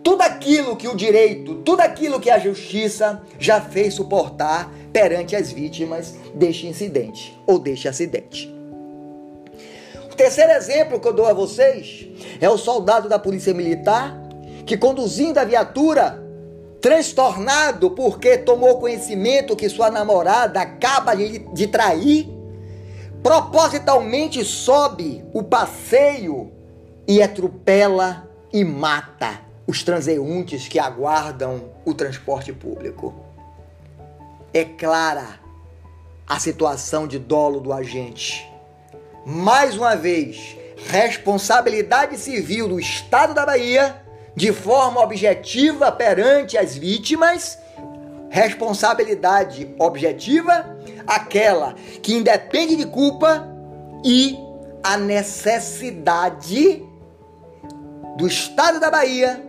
tudo 0.03 0.23
aquilo 0.23 0.77
que 0.77 0.89
o 0.89 0.97
direito, 0.97 1.57
tudo 1.57 1.81
aquilo 1.81 2.21
que 2.21 2.31
a 2.31 2.39
justiça 2.39 3.23
já 3.39 3.61
fez 3.61 3.95
suportar 3.95 4.71
perante 4.93 5.37
as 5.37 5.53
vítimas 5.53 6.15
deste 6.35 6.67
incidente 6.67 7.37
ou 7.47 7.59
deste 7.59 7.89
acidente. 7.89 8.53
O 10.11 10.15
terceiro 10.15 10.53
exemplo 10.53 11.01
que 11.01 11.09
eu 11.09 11.13
dou 11.13 11.27
a 11.27 11.33
vocês 11.33 12.07
é 12.41 12.49
o 12.49 12.59
soldado 12.59 13.09
da 13.09 13.19
Polícia 13.19 13.55
Militar 13.55 14.21
que, 14.67 14.77
conduzindo 14.77 15.39
a 15.39 15.45
viatura 15.45 16.22
transtornado 16.83 17.93
porque 17.93 18.37
tomou 18.37 18.81
conhecimento 18.81 19.55
que 19.55 19.69
sua 19.69 19.89
namorada 19.89 20.61
acaba 20.61 21.15
de, 21.15 21.39
de 21.39 21.69
trair, 21.69 22.29
propositalmente 23.23 24.45
sobe 24.45 25.25
o 25.33 25.45
passeio 25.45 26.53
e 27.07 27.23
atropela 27.23 28.29
e 28.53 28.65
mata 28.65 29.41
os 29.65 29.85
transeuntes 29.85 30.67
que 30.67 30.81
aguardam 30.81 31.71
o 31.85 31.95
transporte 31.95 32.53
público. 32.53 33.15
É 34.53 34.65
clara 34.65 35.41
a 36.27 36.41
situação 36.41 37.07
de 37.07 37.19
dolo 37.19 37.61
do 37.61 37.73
agente. 37.73 38.45
Mais 39.25 39.77
uma 39.77 39.95
vez, 39.95 40.57
responsabilidade 40.89 42.19
civil 42.19 42.67
do 42.67 42.81
Estado 42.81 43.35
da 43.35 43.47
Bahia, 43.47 44.02
de 44.35 44.53
forma 44.53 45.01
objetiva 45.01 45.93
perante 45.93 46.57
as 46.57 46.77
vítimas, 46.77 47.59
responsabilidade 48.31 49.75
objetiva, 49.79 50.77
aquela 51.07 51.75
que 52.03 52.15
independe 52.15 52.77
de 52.77 52.87
culpa 52.87 53.47
e 54.05 54.39
a 54.83 54.97
necessidade 54.97 56.83
do 58.17 58.27
Estado 58.27 58.81
da 58.81 58.91
Bahia 58.91 59.45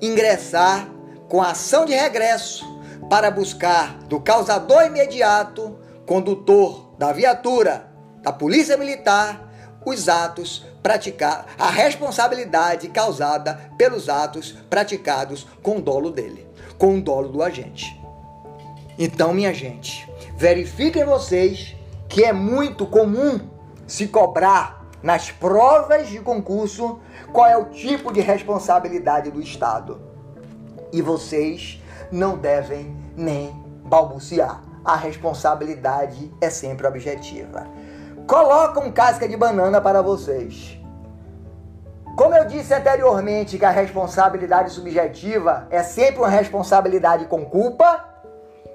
ingressar 0.00 0.88
com 1.28 1.42
ação 1.42 1.84
de 1.84 1.94
regresso 1.94 2.64
para 3.10 3.30
buscar 3.30 3.98
do 4.04 4.20
causador 4.20 4.84
imediato, 4.84 5.78
condutor 6.06 6.94
da 6.98 7.12
viatura 7.12 7.88
da 8.22 8.32
Polícia 8.32 8.76
Militar, 8.76 9.47
os 9.84 10.08
atos 10.08 10.66
praticar 10.82 11.46
a 11.58 11.70
responsabilidade 11.70 12.88
causada 12.88 13.70
pelos 13.76 14.08
atos 14.08 14.52
praticados 14.68 15.46
com 15.62 15.80
dolo 15.80 16.10
dele, 16.10 16.46
com 16.76 16.98
o 16.98 17.00
dolo 17.00 17.28
do 17.28 17.42
agente. 17.42 17.98
Então, 18.98 19.32
minha 19.32 19.54
gente, 19.54 20.08
verifiquem 20.36 21.04
vocês 21.04 21.76
que 22.08 22.24
é 22.24 22.32
muito 22.32 22.86
comum 22.86 23.40
se 23.86 24.08
cobrar 24.08 24.84
nas 25.02 25.30
provas 25.30 26.08
de 26.08 26.18
concurso 26.20 26.98
qual 27.32 27.46
é 27.46 27.56
o 27.56 27.66
tipo 27.66 28.12
de 28.12 28.20
responsabilidade 28.20 29.30
do 29.30 29.40
Estado. 29.40 30.00
E 30.92 31.00
vocês 31.00 31.80
não 32.10 32.36
devem 32.36 32.96
nem 33.16 33.52
balbuciar. 33.84 34.62
A 34.84 34.96
responsabilidade 34.96 36.32
é 36.40 36.48
sempre 36.50 36.86
objetiva. 36.86 37.66
Colocam 38.28 38.92
casca 38.92 39.26
de 39.26 39.38
banana 39.38 39.80
para 39.80 40.02
vocês. 40.02 40.78
Como 42.14 42.34
eu 42.34 42.44
disse 42.44 42.74
anteriormente 42.74 43.56
que 43.56 43.64
a 43.64 43.70
responsabilidade 43.70 44.70
subjetiva 44.70 45.66
é 45.70 45.82
sempre 45.82 46.18
uma 46.18 46.28
responsabilidade 46.28 47.24
com 47.24 47.46
culpa, 47.46 48.04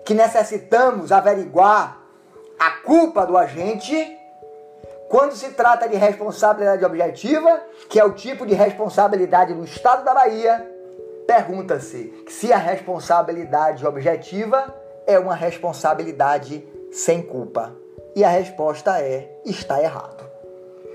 que 0.03 0.15
necessitamos 0.15 1.11
averiguar 1.11 1.99
a 2.59 2.71
culpa 2.83 3.27
do 3.27 3.37
agente, 3.37 4.17
quando 5.07 5.33
se 5.33 5.51
trata 5.51 5.87
de 5.87 5.97
responsabilidade 5.97 6.83
objetiva, 6.83 7.61
que 7.91 7.99
é 7.99 8.03
o 8.03 8.13
tipo 8.13 8.47
de 8.47 8.55
responsabilidade 8.55 9.53
do 9.53 9.63
Estado 9.63 10.03
da 10.03 10.15
Bahia, 10.15 10.67
pergunta-se 11.27 12.25
se 12.27 12.51
a 12.51 12.57
responsabilidade 12.57 13.85
objetiva 13.85 14.73
é 15.05 15.19
uma 15.19 15.35
responsabilidade 15.35 16.67
sem 16.91 17.21
culpa. 17.21 17.82
E 18.15 18.23
a 18.23 18.29
resposta 18.29 18.99
é: 18.99 19.29
está 19.45 19.81
errado. 19.81 20.23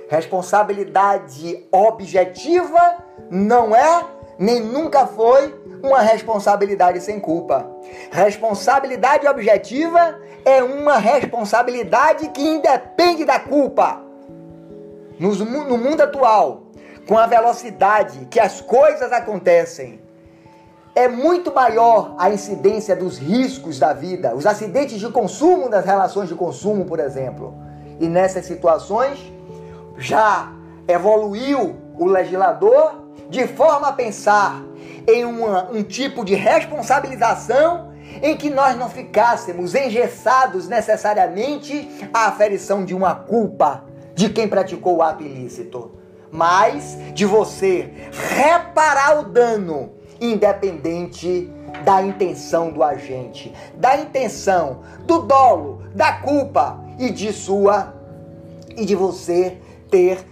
Responsabilidade 0.08 1.66
objetiva 1.70 2.96
não 3.30 3.76
é, 3.76 4.04
nem 4.38 4.60
nunca 4.60 5.06
foi, 5.06 5.54
uma 5.82 6.00
responsabilidade 6.00 7.00
sem 7.00 7.20
culpa. 7.20 7.66
Responsabilidade 8.10 9.26
objetiva 9.26 10.20
é 10.44 10.62
uma 10.62 10.98
responsabilidade 10.98 12.28
que 12.28 12.42
independe 12.42 13.24
da 13.24 13.38
culpa 13.38 14.02
no 15.18 15.76
mundo 15.76 16.00
atual, 16.00 16.62
com 17.06 17.18
a 17.18 17.26
velocidade 17.26 18.26
que 18.26 18.38
as 18.38 18.60
coisas 18.60 19.12
acontecem, 19.12 20.00
é 20.98 21.06
muito 21.06 21.54
maior 21.54 22.16
a 22.18 22.28
incidência 22.28 22.96
dos 22.96 23.18
riscos 23.18 23.78
da 23.78 23.92
vida, 23.92 24.34
os 24.34 24.44
acidentes 24.44 24.98
de 24.98 25.08
consumo 25.08 25.68
das 25.68 25.84
relações 25.84 26.28
de 26.28 26.34
consumo, 26.34 26.84
por 26.84 26.98
exemplo. 26.98 27.54
E 28.00 28.08
nessas 28.08 28.46
situações 28.46 29.32
já 29.96 30.52
evoluiu 30.88 31.76
o 31.96 32.04
legislador 32.04 33.00
de 33.30 33.46
forma 33.46 33.86
a 33.86 33.92
pensar 33.92 34.60
em 35.06 35.24
uma, 35.24 35.70
um 35.70 35.84
tipo 35.84 36.24
de 36.24 36.34
responsabilização 36.34 37.92
em 38.20 38.36
que 38.36 38.50
nós 38.50 38.76
não 38.76 38.90
ficássemos 38.90 39.76
engessados 39.76 40.66
necessariamente 40.66 42.08
à 42.12 42.26
aferição 42.26 42.84
de 42.84 42.92
uma 42.92 43.14
culpa 43.14 43.84
de 44.16 44.30
quem 44.30 44.48
praticou 44.48 44.96
o 44.96 45.02
ato 45.02 45.22
ilícito, 45.22 45.92
mas 46.28 46.98
de 47.14 47.24
você 47.24 47.88
reparar 48.34 49.20
o 49.20 49.22
dano, 49.26 49.97
independente 50.20 51.50
da 51.84 52.02
intenção 52.02 52.70
do 52.70 52.82
agente, 52.82 53.54
da 53.74 53.96
intenção, 53.96 54.80
do 55.04 55.20
dolo, 55.20 55.82
da 55.94 56.14
culpa 56.14 56.80
e 56.98 57.10
de 57.10 57.32
sua 57.32 57.94
e 58.76 58.84
de 58.84 58.94
você 58.94 59.58
ter 59.90 60.24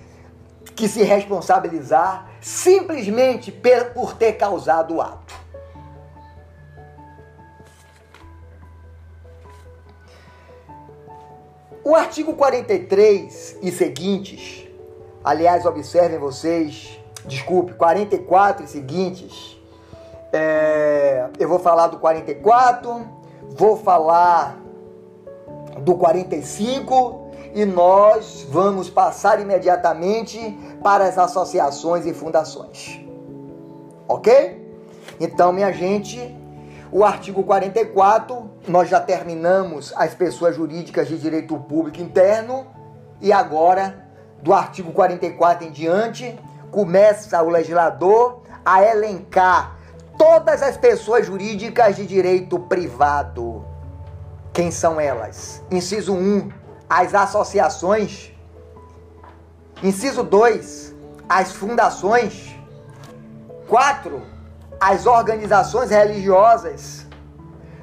que 0.75 0.89
se 0.89 1.03
responsabilizar 1.03 2.31
simplesmente 2.41 3.51
por 3.95 4.15
ter 4.15 4.35
causado 4.35 4.97
o 4.97 5.03
ato. 5.03 5.35
O 11.83 11.95
artigo 11.95 12.35
43 12.35 13.59
e 13.63 13.71
seguintes, 13.71 14.67
aliás, 15.23 15.65
observem 15.65 16.19
vocês, 16.19 16.99
desculpe, 17.25 17.75
44 17.75 18.65
e 18.65 18.69
seguintes, 18.69 19.56
é, 20.33 21.29
eu 21.39 21.49
vou 21.49 21.59
falar 21.59 21.89
do 21.89 21.99
44, 21.99 23.07
vou 23.51 23.77
falar 23.77 24.59
do 25.81 25.95
45 25.95 27.27
e 27.55 27.65
nós 27.65 28.47
vamos 28.51 28.91
passar 28.91 29.41
imediatamente 29.41 30.39
para 30.83 31.05
as 31.05 31.17
associações 31.17 32.05
e 32.07 32.13
fundações. 32.13 33.01
Ok? 34.09 34.65
Então, 35.19 35.53
minha 35.53 35.73
gente, 35.73 36.37
o 36.93 37.05
artigo 37.05 37.43
44, 37.43 38.51
nós 38.69 38.89
já 38.89 39.01
terminamos 39.01 39.93
as 39.97 40.15
pessoas 40.15 40.55
jurídicas 40.55 41.09
de 41.09 41.19
direito 41.19 41.57
público 41.59 42.01
interno 42.01 42.67
e 43.21 43.33
agora, 43.33 44.07
do 44.43 44.53
artigo 44.53 44.93
44 44.93 45.67
em 45.67 45.71
diante, 45.71 46.39
começa 46.71 47.43
o 47.43 47.49
legislador 47.49 48.43
a 48.65 48.83
elencar 48.85 49.76
todas 50.19 50.63
as 50.63 50.77
pessoas 50.77 51.27
jurídicas 51.27 51.97
de 51.97 52.07
direito 52.07 52.59
privado. 52.59 53.65
Quem 54.53 54.71
são 54.71 55.01
elas? 55.01 55.63
Inciso 55.71 56.15
1, 56.15 56.49
as 56.89 57.15
associações. 57.15 58.33
Inciso 59.83 60.23
2, 60.23 60.95
as 61.29 61.53
fundações. 61.53 62.57
4, 63.69 64.23
as 64.81 65.07
organizações 65.07 65.91
religiosas. 65.91 67.07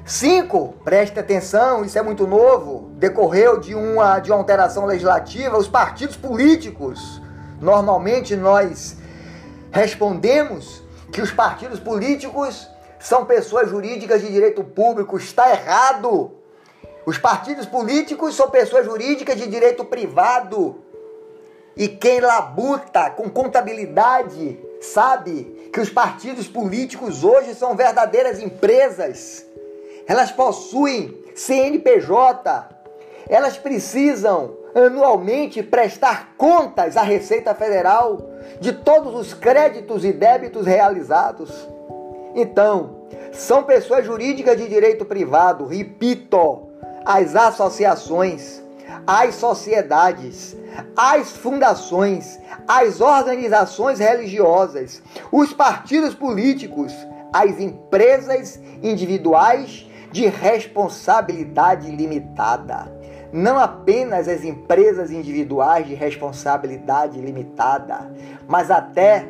Cinco, 0.06 0.74
preste 0.84 1.18
atenção, 1.18 1.82
isso 1.82 1.98
é 1.98 2.02
muito 2.02 2.26
novo, 2.26 2.90
decorreu 2.96 3.58
de 3.58 3.74
uma, 3.74 4.18
de 4.18 4.30
uma 4.30 4.36
alteração 4.36 4.84
legislativa, 4.84 5.56
os 5.56 5.66
partidos 5.66 6.14
políticos. 6.14 7.22
Normalmente 7.58 8.36
nós 8.36 8.98
respondemos 9.72 10.83
que 11.14 11.22
os 11.22 11.30
partidos 11.30 11.78
políticos 11.78 12.68
são 12.98 13.24
pessoas 13.24 13.70
jurídicas 13.70 14.20
de 14.20 14.32
direito 14.32 14.64
público. 14.64 15.16
Está 15.16 15.48
errado. 15.48 16.32
Os 17.06 17.18
partidos 17.18 17.66
políticos 17.66 18.34
são 18.34 18.50
pessoas 18.50 18.84
jurídicas 18.84 19.36
de 19.36 19.46
direito 19.46 19.84
privado. 19.84 20.82
E 21.76 21.86
quem 21.86 22.18
labuta 22.18 23.10
com 23.10 23.30
contabilidade 23.30 24.58
sabe 24.80 25.70
que 25.72 25.80
os 25.80 25.88
partidos 25.88 26.48
políticos 26.48 27.22
hoje 27.22 27.54
são 27.54 27.76
verdadeiras 27.76 28.40
empresas. 28.40 29.46
Elas 30.08 30.32
possuem 30.32 31.16
CNPJ. 31.36 32.70
Elas 33.28 33.56
precisam 33.56 34.56
anualmente 34.74 35.62
prestar 35.62 36.34
contas 36.36 36.96
à 36.96 37.02
Receita 37.02 37.54
Federal 37.54 38.30
de 38.60 38.72
todos 38.72 39.14
os 39.14 39.32
créditos 39.32 40.04
e 40.04 40.12
débitos 40.12 40.66
realizados. 40.66 41.50
Então, 42.34 43.06
são 43.32 43.62
pessoas 43.62 44.04
jurídicas 44.04 44.56
de 44.56 44.68
direito 44.68 45.04
privado, 45.04 45.66
repito, 45.66 46.68
as 47.04 47.36
associações 47.36 48.64
as 49.06 49.34
sociedades, 49.34 50.56
as 50.96 51.32
fundações, 51.32 52.38
as 52.66 53.00
organizações 53.00 53.98
religiosas, 53.98 55.02
os 55.32 55.52
partidos 55.52 56.14
políticos, 56.14 56.92
as 57.32 57.58
empresas 57.58 58.60
individuais 58.82 59.86
de 60.12 60.26
responsabilidade 60.26 61.90
limitada. 61.90 62.93
Não 63.34 63.58
apenas 63.58 64.28
as 64.28 64.44
empresas 64.44 65.10
individuais 65.10 65.88
de 65.88 65.94
responsabilidade 65.94 67.20
limitada, 67.20 68.08
mas 68.46 68.70
até 68.70 69.26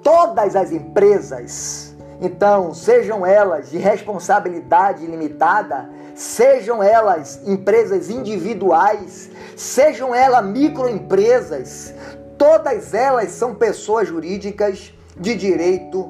todas 0.00 0.54
as 0.54 0.70
empresas, 0.70 1.92
então, 2.20 2.72
sejam 2.72 3.26
elas 3.26 3.68
de 3.68 3.78
responsabilidade 3.78 5.04
limitada, 5.04 5.90
sejam 6.14 6.80
elas 6.80 7.40
empresas 7.44 8.08
individuais, 8.08 9.28
sejam 9.56 10.14
elas 10.14 10.46
microempresas, 10.46 11.92
todas 12.38 12.94
elas 12.94 13.30
são 13.32 13.56
pessoas 13.56 14.06
jurídicas 14.06 14.94
de 15.16 15.34
direito 15.34 16.08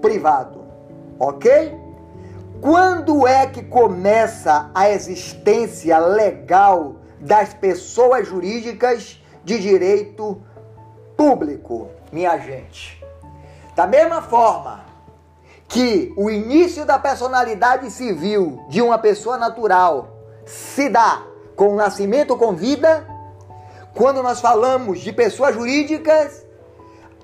privado. 0.00 0.60
Ok? 1.18 1.89
Quando 2.60 3.26
é 3.26 3.46
que 3.46 3.62
começa 3.62 4.70
a 4.74 4.90
existência 4.90 5.98
legal 5.98 6.96
das 7.18 7.54
pessoas 7.54 8.28
jurídicas 8.28 9.18
de 9.42 9.58
direito 9.58 10.42
público, 11.16 11.88
minha 12.12 12.36
gente? 12.36 13.02
Da 13.74 13.86
mesma 13.86 14.20
forma 14.20 14.84
que 15.68 16.12
o 16.18 16.28
início 16.28 16.84
da 16.84 16.98
personalidade 16.98 17.90
civil 17.90 18.62
de 18.68 18.82
uma 18.82 18.98
pessoa 18.98 19.38
natural 19.38 20.18
se 20.44 20.90
dá 20.90 21.22
com 21.56 21.68
o 21.68 21.76
nascimento 21.76 22.36
com 22.36 22.54
vida, 22.54 23.06
quando 23.94 24.22
nós 24.22 24.38
falamos 24.38 25.00
de 25.00 25.12
pessoas 25.12 25.54
jurídicas, 25.54 26.44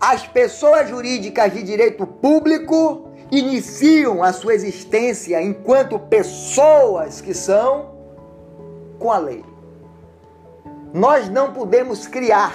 as 0.01 0.27
pessoas 0.27 0.89
jurídicas 0.89 1.53
de 1.53 1.63
direito 1.63 2.07
público 2.07 3.06
iniciam 3.31 4.23
a 4.23 4.33
sua 4.33 4.55
existência 4.55 5.43
enquanto 5.43 5.99
pessoas 5.99 7.21
que 7.21 7.35
são 7.35 7.95
com 8.99 9.11
a 9.11 9.19
lei. 9.19 9.45
Nós 10.93 11.29
não 11.29 11.53
podemos 11.53 12.07
criar, 12.07 12.55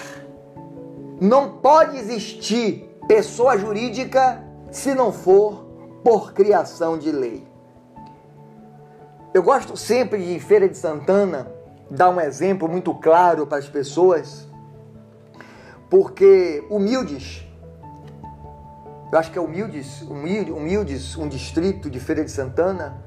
não 1.19 1.57
pode 1.57 1.97
existir 1.97 2.89
pessoa 3.07 3.57
jurídica 3.57 4.43
se 4.71 4.95
não 4.95 5.11
for 5.11 5.65
por 6.03 6.33
criação 6.33 6.97
de 6.97 7.11
lei. 7.11 7.45
Eu 9.33 9.43
gosto 9.43 9.77
sempre 9.77 10.23
de 10.25 10.39
Feira 10.39 10.67
de 10.67 10.77
Santana 10.77 11.51
dar 11.89 12.09
um 12.09 12.19
exemplo 12.19 12.67
muito 12.67 12.93
claro 12.93 13.45
para 13.45 13.57
as 13.57 13.67
pessoas, 13.67 14.47
porque 15.89 16.63
humildes, 16.69 17.45
eu 19.11 19.19
acho 19.19 19.31
que 19.31 19.37
é 19.37 19.41
humildes, 19.41 20.01
humildes, 20.03 21.17
um 21.17 21.27
distrito 21.27 21.89
de 21.89 21.99
Feira 21.99 22.23
de 22.23 22.31
Santana, 22.31 23.03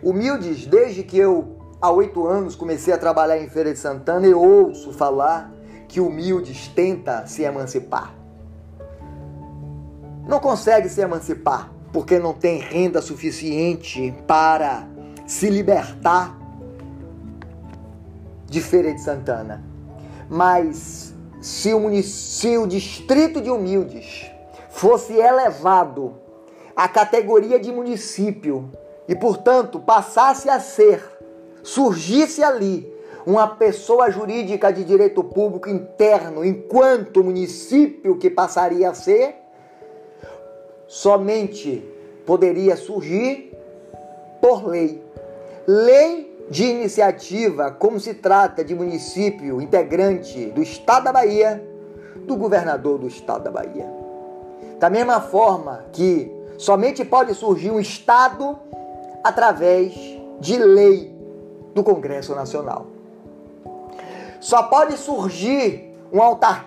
humildes, 0.00 0.64
desde 0.64 1.02
que 1.02 1.18
eu 1.18 1.58
há 1.80 1.90
oito 1.90 2.26
anos 2.26 2.54
comecei 2.54 2.94
a 2.94 2.98
trabalhar 2.98 3.36
em 3.38 3.48
Feira 3.48 3.72
de 3.72 3.78
Santana, 3.78 4.26
eu 4.26 4.40
ouço 4.40 4.92
falar 4.92 5.52
que 5.88 6.00
humildes 6.00 6.68
tenta 6.68 7.26
se 7.26 7.42
emancipar. 7.42 8.14
Não 10.28 10.38
consegue 10.38 10.88
se 10.88 11.00
emancipar 11.00 11.72
porque 11.92 12.20
não 12.20 12.32
tem 12.32 12.60
renda 12.60 13.02
suficiente 13.02 14.14
para 14.28 14.86
se 15.26 15.50
libertar 15.50 16.38
de 18.46 18.60
Feira 18.60 18.94
de 18.94 19.00
Santana. 19.00 19.64
Mas 20.28 21.12
se 21.40 21.74
o, 21.74 22.02
se 22.04 22.56
o 22.56 22.68
distrito 22.68 23.40
de 23.40 23.50
humildes 23.50 24.29
fosse 24.70 25.14
elevado 25.14 26.14
à 26.74 26.88
categoria 26.88 27.58
de 27.58 27.70
município 27.70 28.70
e, 29.06 29.14
portanto, 29.14 29.78
passasse 29.80 30.48
a 30.48 30.58
ser, 30.58 31.02
surgisse 31.62 32.42
ali 32.42 32.90
uma 33.26 33.46
pessoa 33.46 34.10
jurídica 34.10 34.72
de 34.72 34.84
direito 34.84 35.22
público 35.22 35.68
interno, 35.68 36.44
enquanto 36.44 37.22
município 37.22 38.16
que 38.16 38.30
passaria 38.30 38.88
a 38.88 38.94
ser, 38.94 39.34
somente 40.86 41.84
poderia 42.24 42.76
surgir 42.76 43.54
por 44.40 44.66
lei. 44.66 45.04
Lei 45.66 46.30
de 46.48 46.64
iniciativa, 46.64 47.70
como 47.70 48.00
se 48.00 48.14
trata 48.14 48.64
de 48.64 48.74
município 48.74 49.60
integrante 49.60 50.46
do 50.46 50.62
Estado 50.62 51.04
da 51.04 51.12
Bahia, 51.12 51.62
do 52.26 52.36
governador 52.36 52.98
do 52.98 53.06
Estado 53.06 53.44
da 53.44 53.50
Bahia. 53.50 53.99
Da 54.80 54.88
mesma 54.88 55.20
forma 55.20 55.84
que 55.92 56.32
somente 56.56 57.04
pode 57.04 57.34
surgir 57.34 57.70
um 57.70 57.78
Estado 57.78 58.58
através 59.22 59.92
de 60.40 60.56
lei 60.56 61.14
do 61.74 61.84
Congresso 61.84 62.34
Nacional. 62.34 62.86
Só 64.40 64.62
pode 64.62 64.96
surgir 64.96 65.94
uma, 66.10 66.24
autar 66.24 66.66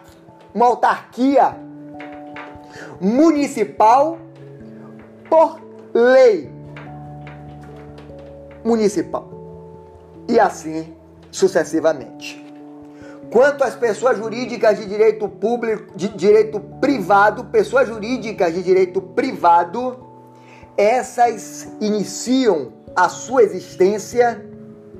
uma 0.53 0.67
autarquia 0.67 1.57
municipal 3.01 4.19
por 5.27 5.59
lei 5.91 6.51
municipal. 8.63 9.27
E 10.29 10.39
assim 10.39 10.95
sucessivamente. 11.31 12.42
Quanto 13.31 13.63
às 13.63 13.75
pessoas 13.75 14.17
jurídicas 14.17 14.77
de 14.77 14.85
direito 14.85 15.27
público, 15.27 15.95
de 15.95 16.09
direito 16.09 16.59
privado, 16.59 17.45
pessoas 17.45 17.87
jurídicas 17.87 18.53
de 18.53 18.61
direito 18.61 19.01
privado, 19.01 20.07
essas 20.77 21.67
iniciam 21.79 22.73
a 22.95 23.09
sua 23.09 23.43
existência 23.43 24.43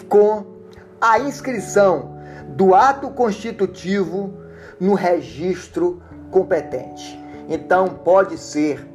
com 0.08 0.46
a 1.00 1.20
inscrição 1.20 2.18
do 2.50 2.74
ato 2.74 3.10
constitutivo 3.12 4.34
no 4.80 4.94
registro 4.94 6.02
competente. 6.32 7.20
Então 7.50 7.90
pode 7.90 8.38
ser 8.38 8.88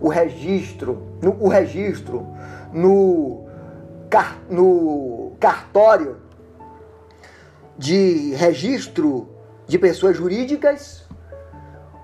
o 0.00 0.08
registro, 0.08 1.02
no, 1.22 1.36
o 1.40 1.48
registro 1.48 2.26
no, 2.72 3.46
car, 4.08 4.38
no 4.48 5.32
cartório 5.40 6.16
de 7.78 8.34
registro 8.34 9.28
de 9.66 9.78
pessoas 9.78 10.16
jurídicas 10.16 11.06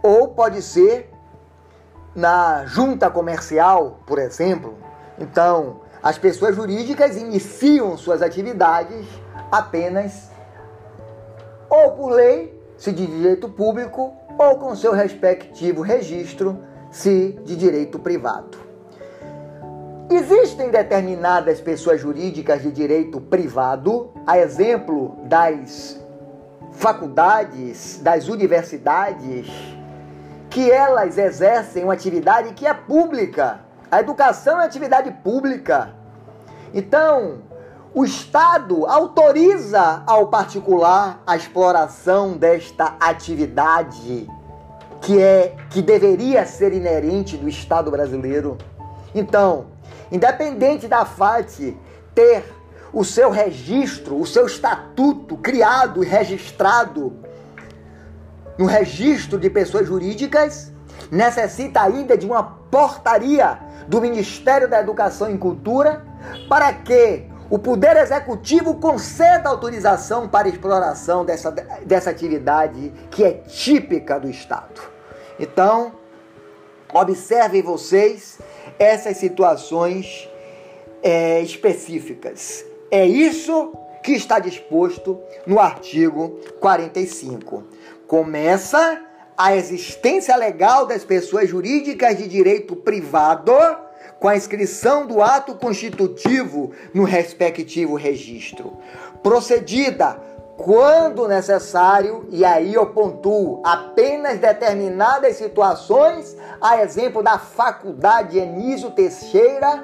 ou 0.03 0.29
pode 0.29 0.61
ser 0.63 1.11
na 2.15 2.65
junta 2.67 3.11
comercial, 3.11 4.01
por 4.07 4.19
exemplo. 4.19 4.77
Então, 5.19 5.81
as 6.03 6.19
pessoas 6.19 6.57
jurídicas 6.57 7.17
iniciam 7.17 7.97
suas 7.97 8.21
atividades 8.23 9.07
apenas 9.51 10.31
ou 11.71 11.93
por 11.93 12.13
lei, 12.13 12.61
se 12.77 12.93
de 12.93 13.07
direito 13.07 13.49
público, 13.49 14.13
ou 14.39 14.59
com 14.59 14.75
seu 14.77 14.93
respectivo 14.93 15.81
registro, 15.81 16.59
se 16.91 17.39
de 17.45 17.57
direito 17.57 17.99
privado. 17.99 18.59
Existem 20.15 20.71
determinadas 20.71 21.61
pessoas 21.61 22.01
jurídicas 22.01 22.63
de 22.63 22.71
direito 22.71 23.19
privado, 23.19 24.13
a 24.27 24.39
exemplo 24.39 25.17
das 25.25 25.99
faculdades, 26.73 27.99
das 28.03 28.29
universidades, 28.29 29.51
que 30.51 30.71
elas 30.71 31.17
exercem 31.17 31.85
uma 31.85 31.95
atividade 31.95 32.53
que 32.53 32.67
é 32.67 32.75
pública. 32.75 33.61
A 33.91 34.01
educação 34.01 34.61
é 34.61 34.67
atividade 34.67 35.11
pública. 35.25 35.95
Então, 36.75 37.39
o 37.95 38.05
Estado 38.05 38.85
autoriza 38.87 40.03
ao 40.07 40.29
particular 40.29 41.23
a 41.27 41.37
exploração 41.37 42.37
desta 42.37 42.97
atividade 43.01 44.29
que 45.01 45.21
é 45.21 45.57
que 45.71 45.81
deveria 45.81 46.45
ser 46.45 46.73
inerente 46.73 47.37
do 47.37 47.49
Estado 47.49 47.91
brasileiro. 47.91 48.59
Então, 49.15 49.67
independente 50.11 50.89
da 50.89 51.05
FAT 51.05 51.75
ter 52.15 52.45
o 52.93 53.05
seu 53.05 53.31
registro, 53.31 54.19
o 54.19 54.27
seu 54.27 54.47
estatuto 54.47 55.37
criado 55.37 56.05
e 56.05 56.07
registrado 56.07 57.17
no 58.59 58.67
registro 58.67 59.39
de 59.39 59.49
pessoas 59.49 59.87
jurídicas, 59.87 60.71
necessita 61.11 61.81
ainda 61.83 62.17
de 62.17 62.27
uma 62.27 62.43
portaria 62.43 63.59
do 63.89 64.01
Ministério 64.01 64.69
da 64.69 64.81
Educação 64.81 65.31
e 65.31 65.39
Cultura 65.39 66.05
para 66.49 66.73
que 66.73 67.25
o 67.51 67.59
Poder 67.59 67.97
Executivo 67.97 68.77
conceda 68.77 69.49
autorização 69.49 70.29
para 70.29 70.49
exploração 70.49 71.25
dessa, 71.25 71.51
dessa 71.51 72.11
atividade 72.11 72.93
que 73.11 73.25
é 73.25 73.33
típica 73.33 74.19
do 74.19 74.29
Estado. 74.29 74.81
Então, 75.39 75.93
observem 76.95 77.63
vocês 77.63 78.39
essas 78.83 79.17
situações 79.17 80.29
é, 81.03 81.41
específicas. 81.41 82.65
É 82.91 83.07
isso 83.07 83.73
que 84.03 84.13
está 84.13 84.39
disposto 84.39 85.21
no 85.47 85.61
artigo 85.61 86.41
45. 86.61 87.63
Começa 88.07 89.01
a 89.39 89.57
existência 89.57 90.37
legal 90.37 90.85
das 90.85 91.05
pessoas 91.05 91.49
jurídicas 91.49 92.19
de 92.19 92.27
direito 92.27 92.75
privado 92.75 93.53
com 94.19 94.29
a 94.29 94.37
inscrição 94.37 95.07
do 95.07 95.23
ato 95.23 95.55
constitutivo 95.55 96.73
no 96.93 97.05
respectivo 97.05 97.95
registro, 97.95 98.77
procedida 99.23 100.21
quando 100.57 101.27
necessário, 101.27 102.27
e 102.31 102.45
aí 102.45 102.75
eu 102.75 102.87
pontuo 102.87 103.61
apenas 103.65 104.39
determinadas 104.39 105.37
situações, 105.37 106.37
a 106.61 106.81
exemplo 106.83 107.23
da 107.23 107.39
Faculdade 107.39 108.39
Enísio 108.39 108.91
Teixeira, 108.91 109.83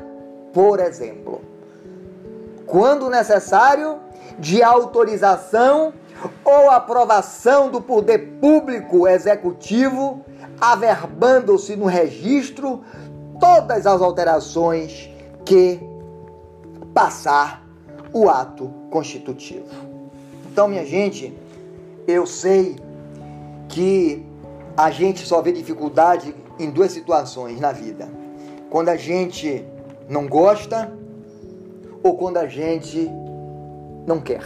por 0.53 0.79
exemplo. 0.79 1.41
Quando 2.67 3.09
necessário, 3.09 3.99
de 4.39 4.63
autorização 4.63 5.93
ou 6.45 6.71
aprovação 6.71 7.71
do 7.71 7.81
poder 7.81 8.39
público 8.41 9.09
executivo, 9.09 10.25
averbando-se 10.61 11.77
no 11.77 11.87
registro 11.87 12.85
todas 13.41 13.87
as 13.87 14.03
alterações 14.03 15.11
que 15.45 15.81
passar 16.93 17.63
o 18.13 18.29
ato 18.29 18.71
constitutivo. 18.91 19.88
Então, 20.59 20.67
minha 20.67 20.85
gente, 20.85 21.33
eu 22.05 22.27
sei 22.27 22.75
que 23.69 24.27
a 24.77 24.91
gente 24.91 25.25
só 25.25 25.41
vê 25.41 25.53
dificuldade 25.53 26.35
em 26.59 26.69
duas 26.69 26.91
situações 26.91 27.61
na 27.61 27.71
vida: 27.71 28.09
quando 28.69 28.89
a 28.89 28.97
gente 28.97 29.65
não 30.09 30.27
gosta 30.27 30.93
ou 32.03 32.17
quando 32.17 32.39
a 32.39 32.49
gente 32.49 33.09
não 34.05 34.21
quer. 34.21 34.43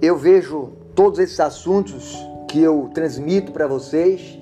Eu 0.00 0.16
vejo 0.16 0.72
todos 0.94 1.18
esses 1.18 1.38
assuntos 1.38 2.16
que 2.48 2.58
eu 2.62 2.90
transmito 2.94 3.52
para 3.52 3.66
vocês 3.66 4.38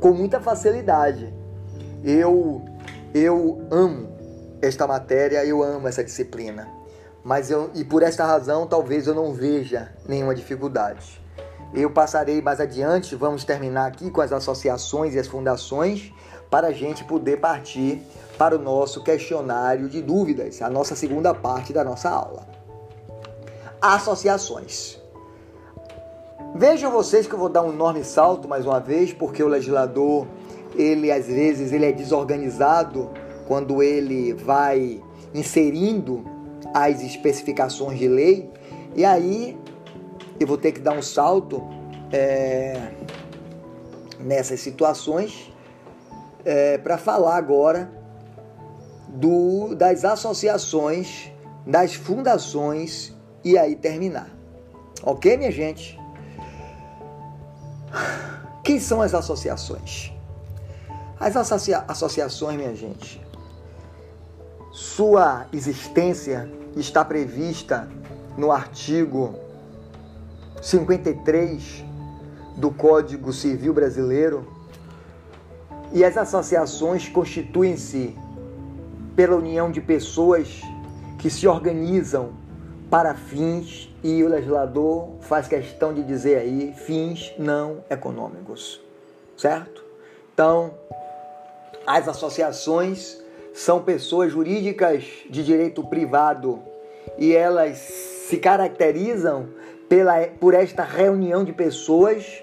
com 0.00 0.10
muita 0.10 0.40
facilidade. 0.40 1.32
Eu 2.02 2.62
eu 3.14 3.64
amo 3.70 4.08
esta 4.60 4.88
matéria, 4.88 5.44
eu 5.44 5.62
amo 5.62 5.86
essa 5.86 6.02
disciplina. 6.02 6.77
Mas 7.28 7.50
eu 7.50 7.70
e 7.74 7.84
por 7.84 8.02
esta 8.02 8.24
razão 8.24 8.66
talvez 8.66 9.06
eu 9.06 9.14
não 9.14 9.34
veja 9.34 9.92
nenhuma 10.08 10.34
dificuldade. 10.34 11.20
Eu 11.74 11.90
passarei 11.90 12.40
mais 12.40 12.58
adiante, 12.58 13.14
vamos 13.14 13.44
terminar 13.44 13.86
aqui 13.86 14.10
com 14.10 14.22
as 14.22 14.32
associações 14.32 15.14
e 15.14 15.18
as 15.18 15.26
fundações 15.26 16.10
para 16.48 16.68
a 16.68 16.72
gente 16.72 17.04
poder 17.04 17.38
partir 17.38 18.00
para 18.38 18.56
o 18.56 18.58
nosso 18.58 19.02
questionário 19.02 19.90
de 19.90 20.00
dúvidas, 20.00 20.62
a 20.62 20.70
nossa 20.70 20.96
segunda 20.96 21.34
parte 21.34 21.70
da 21.70 21.84
nossa 21.84 22.08
aula. 22.08 22.46
Associações. 23.78 24.98
Vejam 26.54 26.90
vocês 26.90 27.26
que 27.26 27.34
eu 27.34 27.38
vou 27.38 27.50
dar 27.50 27.62
um 27.62 27.74
enorme 27.74 28.04
salto 28.04 28.48
mais 28.48 28.64
uma 28.64 28.80
vez, 28.80 29.12
porque 29.12 29.42
o 29.42 29.48
legislador, 29.48 30.26
ele 30.74 31.12
às 31.12 31.26
vezes 31.26 31.72
ele 31.72 31.84
é 31.84 31.92
desorganizado 31.92 33.10
quando 33.46 33.82
ele 33.82 34.32
vai 34.32 35.02
inserindo 35.34 36.37
as 36.74 37.02
especificações 37.02 37.98
de 37.98 38.08
lei, 38.08 38.50
e 38.94 39.04
aí 39.04 39.58
eu 40.38 40.46
vou 40.46 40.56
ter 40.56 40.72
que 40.72 40.80
dar 40.80 40.92
um 40.92 41.02
salto 41.02 41.62
é, 42.12 42.92
nessas 44.20 44.60
situações 44.60 45.52
é, 46.44 46.78
para 46.78 46.96
falar 46.96 47.36
agora 47.36 47.90
do, 49.08 49.74
das 49.74 50.04
associações, 50.04 51.30
das 51.66 51.94
fundações 51.94 53.14
e 53.44 53.56
aí 53.56 53.74
terminar. 53.74 54.30
Ok, 55.02 55.36
minha 55.36 55.52
gente? 55.52 55.98
Quem 58.62 58.78
são 58.78 59.00
as 59.00 59.14
associações? 59.14 60.12
As 61.18 61.36
associa 61.36 61.84
associações, 61.88 62.56
minha 62.56 62.76
gente, 62.76 63.20
sua 64.70 65.46
existência 65.52 66.48
está 66.76 67.04
prevista 67.04 67.88
no 68.36 68.52
artigo 68.52 69.34
53 70.62 71.84
do 72.56 72.70
Código 72.70 73.32
Civil 73.32 73.72
Brasileiro 73.72 74.46
e 75.92 76.04
as 76.04 76.16
associações 76.16 77.08
constituem-se 77.08 78.16
pela 79.16 79.36
união 79.36 79.70
de 79.70 79.80
pessoas 79.80 80.60
que 81.18 81.30
se 81.30 81.46
organizam 81.46 82.32
para 82.90 83.14
fins 83.14 83.92
e 84.02 84.22
o 84.22 84.28
legislador 84.28 85.16
faz 85.20 85.48
questão 85.48 85.92
de 85.92 86.02
dizer 86.02 86.38
aí 86.38 86.72
fins 86.74 87.32
não 87.38 87.84
econômicos, 87.90 88.80
certo? 89.36 89.84
Então, 90.32 90.72
as 91.86 92.06
associações 92.06 93.18
são 93.58 93.82
pessoas 93.82 94.30
jurídicas 94.30 95.04
de 95.28 95.42
direito 95.42 95.82
privado 95.82 96.60
e 97.18 97.34
elas 97.34 97.78
se 97.78 98.36
caracterizam 98.36 99.48
pela, 99.88 100.28
por 100.38 100.54
esta 100.54 100.84
reunião 100.84 101.42
de 101.42 101.52
pessoas, 101.52 102.40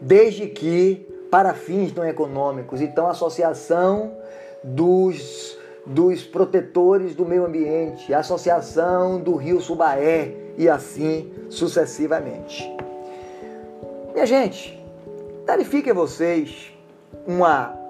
desde 0.00 0.46
que 0.46 1.04
para 1.28 1.52
fins 1.52 1.92
não 1.92 2.06
econômicos. 2.06 2.80
Então, 2.80 3.08
a 3.08 3.10
associação 3.10 4.16
dos, 4.62 5.58
dos 5.84 6.22
protetores 6.22 7.16
do 7.16 7.26
meio 7.26 7.44
ambiente, 7.44 8.14
a 8.14 8.20
associação 8.20 9.18
do 9.18 9.34
Rio 9.34 9.60
Subaé 9.60 10.32
e 10.56 10.68
assim 10.68 11.28
sucessivamente. 11.50 12.72
Minha 14.12 14.26
gente, 14.26 14.80
verifiquem 15.44 15.92
vocês 15.92 16.72
uma 17.26 17.81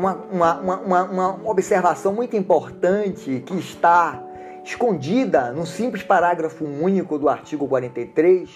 uma, 0.00 0.14
uma, 0.14 0.78
uma, 0.80 1.02
uma 1.02 1.50
observação 1.50 2.14
muito 2.14 2.34
importante 2.34 3.42
que 3.44 3.54
está 3.58 4.22
escondida 4.64 5.52
num 5.52 5.66
simples 5.66 6.02
parágrafo 6.02 6.64
único 6.64 7.18
do 7.18 7.28
artigo 7.28 7.68
43, 7.68 8.48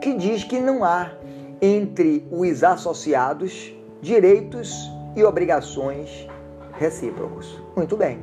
que 0.00 0.14
diz 0.14 0.44
que 0.44 0.60
não 0.60 0.84
há 0.84 1.10
entre 1.60 2.24
os 2.30 2.62
associados 2.62 3.74
direitos 4.00 4.88
e 5.16 5.24
obrigações 5.24 6.28
recíprocos. 6.78 7.60
Muito 7.74 7.96
bem. 7.96 8.20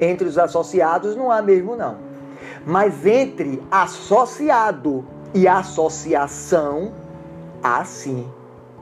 Entre 0.00 0.26
os 0.26 0.36
associados 0.36 1.14
não 1.14 1.30
há 1.30 1.40
mesmo 1.40 1.76
não. 1.76 1.96
Mas 2.66 3.06
entre 3.06 3.62
associado 3.70 5.04
e 5.32 5.46
associação 5.46 6.92
há 7.62 7.84
sim 7.84 8.28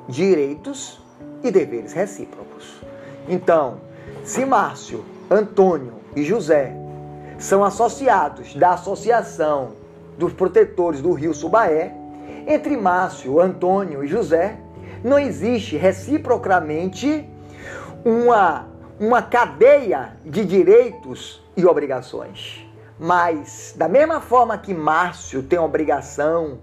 direitos 0.09 1.01
e 1.43 1.51
deveres 1.51 1.93
recíprocos. 1.93 2.81
Então, 3.29 3.81
se 4.25 4.45
Márcio, 4.45 5.05
Antônio 5.31 5.95
e 6.15 6.23
José 6.23 6.75
são 7.39 7.65
associados 7.65 8.55
da 8.55 8.75
Associação 8.75 9.73
dos 10.19 10.33
Protetores 10.33 11.01
do 11.01 11.13
Rio 11.13 11.33
Subaé, 11.33 11.95
entre 12.47 12.77
Márcio, 12.77 13.41
Antônio 13.41 14.05
e 14.05 14.07
José 14.07 14.59
não 15.03 15.19
existe 15.19 15.77
reciprocamente 15.77 17.29
uma, 18.05 18.69
uma 18.99 19.23
cadeia 19.23 20.17
de 20.25 20.45
direitos 20.45 21.43
e 21.57 21.65
obrigações. 21.65 22.67
Mas, 22.99 23.75
da 23.77 23.89
mesma 23.89 24.21
forma 24.21 24.59
que 24.59 24.75
Márcio 24.75 25.43
tem 25.43 25.59
obrigação 25.59 26.59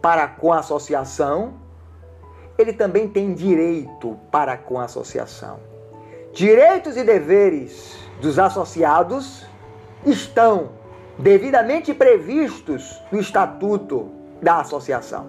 para 0.00 0.26
com 0.26 0.52
a 0.52 0.60
associação, 0.60 1.54
ele 2.58 2.72
também 2.72 3.06
tem 3.08 3.32
direito 3.32 4.18
para 4.30 4.56
com 4.58 4.80
a 4.80 4.84
associação. 4.84 5.60
Direitos 6.32 6.96
e 6.96 7.04
deveres 7.04 7.96
dos 8.20 8.38
associados 8.38 9.46
estão 10.04 10.70
devidamente 11.16 11.94
previstos 11.94 13.00
no 13.10 13.20
estatuto 13.20 14.10
da 14.42 14.60
associação. 14.60 15.28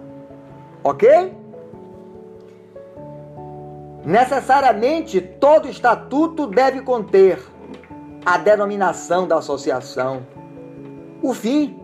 Ok? 0.83 1.37
Necessariamente 4.03 5.21
todo 5.21 5.69
estatuto 5.69 6.47
deve 6.47 6.81
conter 6.81 7.39
a 8.25 8.37
denominação 8.37 9.27
da 9.27 9.37
associação, 9.37 10.25
o 11.21 11.33
fim, 11.33 11.79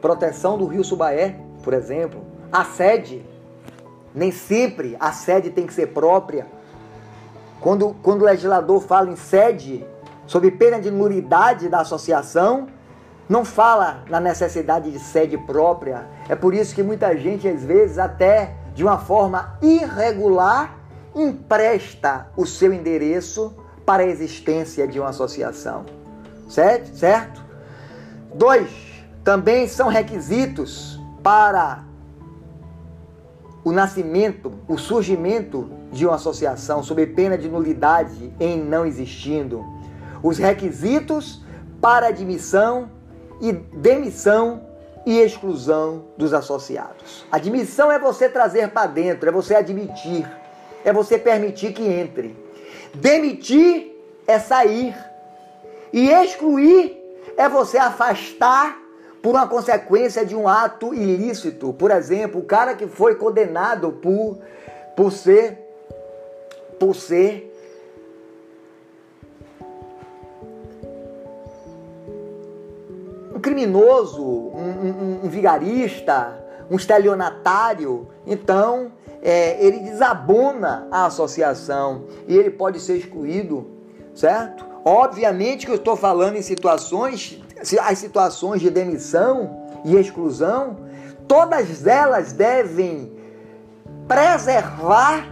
proteção 0.00 0.58
do 0.58 0.66
Rio 0.66 0.84
Subaé, 0.84 1.36
por 1.62 1.72
exemplo, 1.72 2.24
a 2.50 2.64
sede, 2.64 3.24
nem 4.14 4.30
sempre 4.30 4.96
a 5.00 5.12
sede 5.12 5.50
tem 5.50 5.66
que 5.66 5.74
ser 5.74 5.88
própria. 5.88 6.46
Quando, 7.60 7.94
quando 8.02 8.22
o 8.22 8.24
legislador 8.24 8.80
fala 8.80 9.10
em 9.10 9.16
sede, 9.16 9.86
sob 10.26 10.50
pena 10.50 10.80
de 10.80 10.90
nulidade 10.90 11.68
da 11.68 11.80
associação, 11.80 12.66
não 13.28 13.44
fala 13.44 14.04
na 14.08 14.20
necessidade 14.20 14.90
de 14.90 14.98
sede 14.98 15.38
própria. 15.38 16.06
É 16.28 16.34
por 16.34 16.52
isso 16.54 16.74
que 16.74 16.82
muita 16.82 17.16
gente, 17.16 17.48
às 17.48 17.64
vezes, 17.64 17.98
até 17.98 18.54
de 18.74 18.82
uma 18.82 18.98
forma 18.98 19.56
irregular, 19.62 20.76
empresta 21.14 22.28
o 22.36 22.46
seu 22.46 22.72
endereço 22.72 23.54
para 23.86 24.02
a 24.02 24.06
existência 24.06 24.86
de 24.86 24.98
uma 24.98 25.10
associação. 25.10 25.84
Certo? 26.48 26.94
Certo? 26.96 27.42
Dois, 28.34 28.68
também 29.22 29.68
são 29.68 29.88
requisitos 29.88 31.00
para 31.22 31.84
o 33.64 33.70
nascimento, 33.70 34.52
o 34.66 34.76
surgimento 34.76 35.70
de 35.90 36.04
uma 36.06 36.16
associação 36.16 36.82
sob 36.82 37.06
pena 37.06 37.38
de 37.38 37.48
nulidade 37.48 38.32
em 38.40 38.58
não 38.58 38.84
existindo, 38.84 39.64
os 40.22 40.38
requisitos 40.38 41.42
para 41.80 42.08
admissão 42.08 42.90
e 43.40 43.52
demissão 43.52 44.62
e 45.04 45.18
exclusão 45.18 46.04
dos 46.16 46.32
associados. 46.32 47.24
Admissão 47.30 47.90
é 47.90 47.98
você 47.98 48.28
trazer 48.28 48.68
para 48.70 48.86
dentro, 48.86 49.28
é 49.28 49.32
você 49.32 49.54
admitir, 49.54 50.28
é 50.84 50.92
você 50.92 51.18
permitir 51.18 51.72
que 51.72 51.82
entre. 51.82 52.36
Demitir 52.94 53.92
é 54.26 54.38
sair. 54.38 54.94
E 55.92 56.08
excluir 56.08 56.96
é 57.36 57.48
você 57.48 57.78
afastar 57.78 58.81
por 59.22 59.30
uma 59.36 59.46
consequência 59.46 60.26
de 60.26 60.34
um 60.34 60.48
ato 60.48 60.92
ilícito. 60.92 61.72
Por 61.72 61.90
exemplo, 61.90 62.40
o 62.40 62.44
cara 62.44 62.74
que 62.74 62.88
foi 62.88 63.14
condenado 63.14 63.92
por, 63.92 64.38
por 64.96 65.12
ser 65.12 65.60
por 66.78 66.96
ser 66.96 67.48
um 73.32 73.38
criminoso, 73.38 74.20
um, 74.20 75.20
um, 75.20 75.20
um 75.24 75.28
vigarista, 75.28 76.42
um 76.68 76.74
estelionatário. 76.74 78.08
Então, 78.26 78.90
é, 79.22 79.64
ele 79.64 79.78
desabona 79.78 80.88
a 80.90 81.06
associação 81.06 82.06
e 82.26 82.36
ele 82.36 82.50
pode 82.50 82.80
ser 82.80 82.96
excluído, 82.96 83.70
certo? 84.12 84.66
Obviamente 84.84 85.64
que 85.64 85.70
eu 85.70 85.76
estou 85.76 85.94
falando 85.94 86.34
em 86.34 86.42
situações, 86.42 87.40
as 87.80 87.98
situações 87.98 88.60
de 88.60 88.70
demissão 88.70 89.62
e 89.84 89.96
exclusão, 89.96 90.76
todas 91.26 91.86
elas 91.86 92.32
devem 92.32 93.12
preservar 94.06 95.26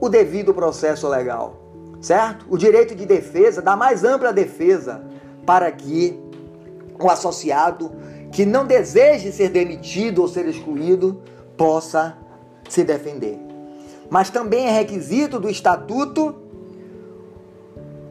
o 0.00 0.08
devido 0.08 0.54
processo 0.54 1.08
legal, 1.08 1.56
certo? 2.00 2.46
O 2.48 2.56
direito 2.56 2.94
de 2.94 3.04
defesa, 3.04 3.60
da 3.60 3.76
mais 3.76 4.04
ampla 4.04 4.32
defesa, 4.32 5.02
para 5.44 5.70
que 5.70 6.18
o 6.98 7.08
associado 7.10 7.90
que 8.30 8.46
não 8.46 8.66
deseje 8.66 9.32
ser 9.32 9.48
demitido 9.48 10.22
ou 10.22 10.28
ser 10.28 10.46
excluído 10.46 11.20
possa 11.56 12.16
se 12.68 12.84
defender. 12.84 13.38
Mas 14.08 14.30
também 14.30 14.66
é 14.66 14.70
requisito 14.70 15.38
do 15.38 15.48
estatuto 15.48 16.34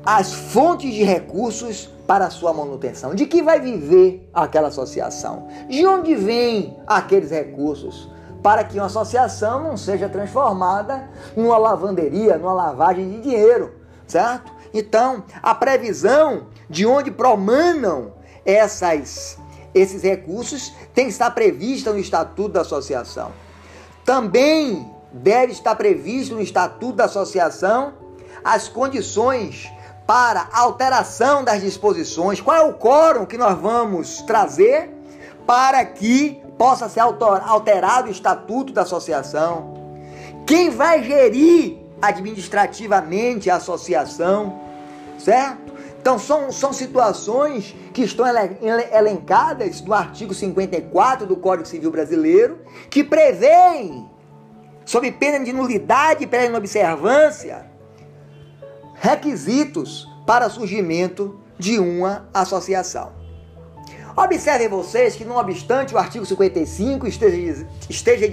as 0.05 0.33
fontes 0.33 0.93
de 0.93 1.03
recursos 1.03 1.89
para 2.09 2.25
a 2.25 2.29
sua 2.31 2.51
manutenção. 2.51 3.13
De 3.13 3.27
que 3.27 3.43
vai 3.43 3.59
viver 3.59 4.27
aquela 4.33 4.69
associação? 4.69 5.47
De 5.69 5.85
onde 5.85 6.15
vêm 6.15 6.75
aqueles 6.87 7.29
recursos? 7.29 8.09
Para 8.41 8.63
que 8.63 8.77
uma 8.77 8.87
associação 8.87 9.61
não 9.61 9.77
seja 9.77 10.09
transformada 10.09 11.07
numa 11.37 11.55
lavanderia, 11.59 12.35
numa 12.35 12.51
lavagem 12.51 13.07
de 13.11 13.21
dinheiro, 13.21 13.75
certo? 14.07 14.51
Então, 14.73 15.23
a 15.43 15.53
previsão 15.53 16.47
de 16.67 16.83
onde 16.83 17.11
promanam 17.11 18.13
essas, 18.43 19.37
esses 19.75 20.01
recursos 20.01 20.73
tem 20.95 21.05
que 21.05 21.11
estar 21.11 21.29
prevista 21.29 21.93
no 21.93 21.99
Estatuto 21.99 22.53
da 22.53 22.61
Associação. 22.61 23.31
Também 24.03 24.91
deve 25.13 25.51
estar 25.51 25.75
previsto 25.75 26.33
no 26.33 26.41
Estatuto 26.41 26.93
da 26.93 27.05
Associação 27.05 27.93
as 28.43 28.67
condições 28.67 29.71
para 30.09 30.49
alteração 30.51 31.43
das 31.43 31.61
disposições, 31.61 32.41
qual 32.41 32.57
é 32.57 32.61
o 32.61 32.73
quórum 32.73 33.27
que 33.27 33.37
nós 33.37 33.55
vamos 33.59 34.23
trazer 34.23 34.89
para 35.45 35.85
que 35.85 36.41
possa 36.57 36.89
ser 36.89 37.01
alterado 37.01 38.07
o 38.07 38.11
estatuto 38.11 38.73
da 38.73 38.81
associação, 38.81 39.71
quem 40.47 40.71
vai 40.71 41.03
gerir 41.03 41.77
administrativamente 42.01 43.51
a 43.51 43.57
associação, 43.57 44.59
certo? 45.19 45.75
Então 46.01 46.17
são, 46.17 46.51
são 46.51 46.73
situações 46.73 47.75
que 47.93 48.01
estão 48.01 48.25
elencadas 48.91 49.79
no 49.79 49.93
artigo 49.93 50.33
54 50.33 51.27
do 51.27 51.35
Código 51.35 51.67
Civil 51.67 51.91
Brasileiro, 51.91 52.57
que 52.89 53.03
prevêem, 53.03 54.09
sob 54.85 55.11
pena 55.11 55.45
de 55.45 55.53
nulidade 55.53 56.25
pela 56.25 56.45
inobservância, 56.45 57.68
requisitos 58.99 60.07
para 60.25 60.49
surgimento 60.49 61.39
de 61.57 61.79
uma 61.79 62.29
associação. 62.33 63.17
Observem 64.15 64.67
vocês 64.67 65.15
que, 65.15 65.23
não 65.23 65.37
obstante 65.37 65.95
o 65.95 65.97
artigo 65.97 66.25
55 66.25 67.07
esteja, 67.07 67.67
esteja 67.89 68.27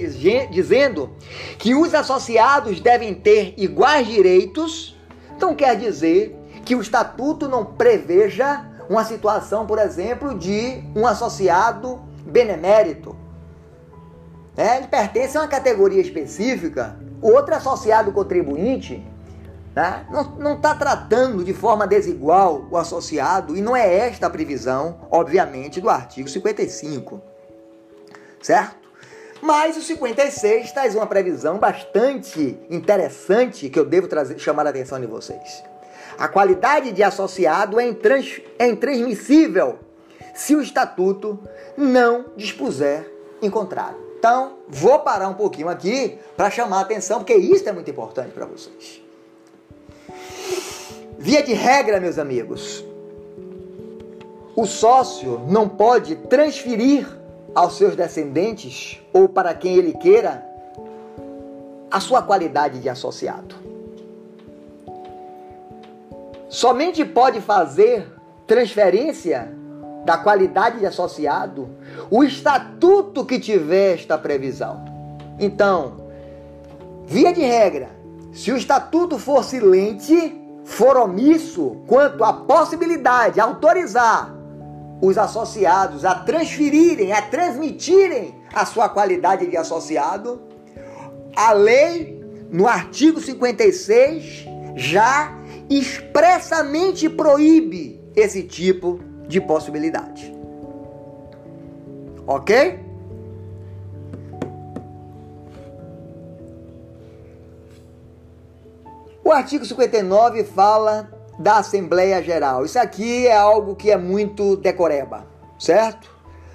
dizendo 0.51 1.11
que 1.59 1.75
os 1.75 1.95
associados 1.95 2.81
devem 2.81 3.15
ter 3.15 3.55
iguais 3.57 4.07
direitos, 4.07 4.97
então 5.37 5.55
quer 5.55 5.77
dizer 5.77 6.37
que 6.65 6.75
o 6.75 6.81
estatuto 6.81 7.49
não 7.49 7.65
preveja 7.65 8.67
uma 8.89 9.05
situação, 9.05 9.67
por 9.67 9.79
exemplo, 9.79 10.37
de 10.37 10.83
um 10.97 11.07
associado 11.07 12.01
benemérito. 12.27 13.17
É, 14.57 14.79
ele 14.79 14.89
pertence 14.89 15.37
a 15.37 15.43
uma 15.43 15.49
categoria 15.49 16.01
específica, 16.01 16.99
outro 17.23 17.55
associado 17.55 18.11
contribuinte 18.11 19.07
né? 19.77 20.07
Não 20.39 20.55
está 20.55 20.75
tratando 20.75 21.45
de 21.45 21.53
forma 21.53 21.87
desigual 21.87 22.67
o 22.71 22.79
associado 22.79 23.55
e 23.55 23.61
não 23.61 23.77
é 23.77 23.95
esta 23.95 24.27
a 24.27 24.31
previsão, 24.31 25.07
obviamente, 25.11 25.83
do 25.83 25.91
artigo 25.91 26.27
55. 26.27 27.21
Certo? 28.41 28.87
Mas 29.43 29.77
o 29.77 29.83
56 29.83 30.73
traz 30.73 30.95
uma 30.95 31.07
previsão 31.07 31.59
bastante 31.59 32.59
interessante 32.71 33.69
que 33.69 33.79
eu 33.79 33.85
devo 33.85 34.09
trazer, 34.09 34.39
chamar 34.39 34.67
a 34.67 34.71
atenção 34.71 34.99
de 34.99 35.07
vocês. 35.07 35.63
A 36.19 36.27
qualidade 36.27 36.91
de 36.91 37.03
associado 37.03 37.79
é, 37.79 37.87
intrans, 37.87 38.41
é 38.59 38.67
intransmissível 38.67 39.79
se 40.35 40.57
o 40.57 40.63
estatuto 40.63 41.39
não 41.77 42.25
dispuser 42.35 43.13
em 43.43 43.51
contrário. 43.51 43.99
Então, 44.19 44.57
vou 44.67 45.01
parar 45.01 45.29
um 45.29 45.35
pouquinho 45.35 45.69
aqui 45.69 46.19
para 46.35 46.51
chamar 46.51 46.79
a 46.79 46.81
atenção, 46.81 47.19
porque 47.19 47.35
isso 47.35 47.69
é 47.69 47.73
muito 47.73 47.91
importante 47.91 48.31
para 48.31 48.47
vocês. 48.47 49.06
Via 51.19 51.43
de 51.43 51.55
regra, 51.55 51.99
meus 51.99 52.19
amigos, 52.19 52.85
o 54.55 54.67
sócio 54.67 55.41
não 55.49 55.69
pode 55.69 56.15
transferir 56.17 57.07
aos 57.55 57.77
seus 57.77 57.97
descendentes 57.97 59.01
ou 59.13 59.29
para 59.29 59.55
quem 59.55 59.77
ele 59.77 59.95
queira 59.95 60.45
a 61.91 62.01
sua 62.01 62.23
qualidade 62.23 62.81
de 62.81 62.89
associado. 62.89 63.55
Somente 66.49 67.05
pode 67.05 67.41
fazer 67.41 68.07
transferência 68.47 69.53
da 70.05 70.19
qualidade 70.19 70.79
de 70.79 70.87
associado 70.87 71.69
o 72.11 72.23
estatuto 72.23 73.25
que 73.25 73.41
tiver 73.41 73.95
esta 73.95 74.17
previsão. 74.17 74.85
Então, 75.39 75.97
via 77.07 77.33
de 77.33 77.41
regra, 77.41 77.89
se 78.33 78.53
o 78.53 78.57
estatuto 78.57 79.19
for 79.19 79.43
silente, 79.43 80.46
for 80.67 80.97
omisso 80.97 81.77
quanto 81.87 82.23
à 82.25 82.33
possibilidade 82.33 83.35
de 83.35 83.41
autorizar 83.41 84.35
os 85.01 85.17
associados 85.17 86.05
a 86.05 86.15
transferirem, 86.15 87.13
a 87.13 87.23
transmitirem 87.23 88.35
a 88.53 88.67
sua 88.67 88.89
qualidade 88.89 89.47
de 89.47 89.57
associado, 89.57 90.43
a 91.35 91.53
lei, 91.53 92.21
no 92.51 92.67
artigo 92.67 93.21
56, 93.21 94.47
já 94.75 95.33
expressamente 95.71 97.09
proíbe 97.09 98.01
esse 98.17 98.43
tipo 98.43 98.99
de 99.29 99.41
possibilidade. 99.41 100.35
Ok? 102.27 102.86
O 109.27 109.33
artigo 109.33 109.65
59 109.65 110.45
fala 110.45 111.11
da 111.37 111.57
Assembleia 111.57 112.23
Geral. 112.23 112.65
Isso 112.65 112.79
aqui 112.79 113.27
é 113.27 113.37
algo 113.37 113.75
que 113.75 113.91
é 113.91 113.97
muito 113.97 114.57
decoreba, 114.57 115.27
certo? 115.59 116.09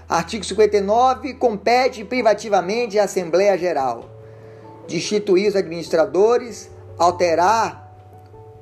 Artigo 0.07 0.45
59 0.45 1.33
compete 1.33 2.05
privativamente 2.05 2.97
à 2.97 3.03
Assembleia 3.03 3.57
Geral 3.57 4.05
destituir 4.87 5.49
os 5.49 5.57
administradores, 5.57 6.71
alterar 6.97 7.93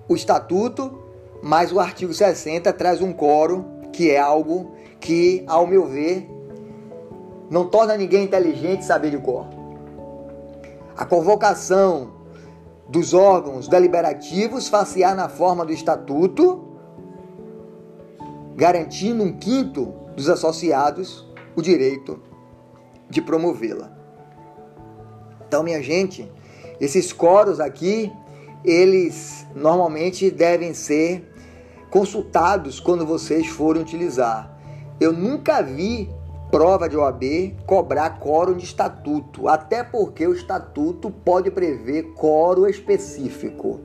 o 0.07 0.15
estatuto, 0.15 1.03
mas 1.43 1.71
o 1.71 1.79
artigo 1.79 2.11
60 2.11 2.73
traz 2.73 3.03
um 3.03 3.13
coro 3.13 3.63
que 3.93 4.09
é 4.09 4.17
algo 4.17 4.71
que, 4.99 5.43
ao 5.45 5.67
meu 5.67 5.85
ver, 5.85 6.27
não 7.47 7.67
torna 7.67 7.95
ninguém 7.95 8.23
inteligente 8.23 8.83
saber 8.83 9.11
de 9.11 9.19
cor. 9.19 9.45
A 10.97 11.05
convocação 11.05 12.17
dos 12.89 13.13
órgãos 13.13 13.67
deliberativos 13.67 14.67
facear 14.67 15.15
na 15.15 15.29
forma 15.29 15.63
do 15.65 15.71
estatuto, 15.71 16.67
garantindo 18.55 19.23
um 19.23 19.37
quinto 19.37 19.93
dos 20.15 20.27
associados 20.27 21.25
o 21.55 21.61
direito 21.61 22.19
de 23.09 23.21
promovê-la. 23.21 23.91
Então, 25.47 25.63
minha 25.63 25.81
gente, 25.81 26.31
esses 26.79 27.13
coros 27.13 27.59
aqui, 27.59 28.11
eles 28.63 29.45
normalmente 29.55 30.29
devem 30.29 30.73
ser 30.73 31.31
consultados 31.89 32.79
quando 32.79 33.05
vocês 33.05 33.47
forem 33.47 33.81
utilizar. 33.81 34.57
Eu 34.99 35.13
nunca 35.13 35.61
vi 35.61 36.09
prova 36.51 36.89
de 36.89 36.97
OAB, 36.97 37.55
cobrar 37.65 38.19
quórum 38.19 38.55
de 38.55 38.65
estatuto, 38.65 39.47
até 39.47 39.83
porque 39.83 40.25
o 40.27 40.33
estatuto 40.33 41.11
pode 41.11 41.51
prever 41.51 42.13
quórum 42.13 42.67
específico, 42.67 43.79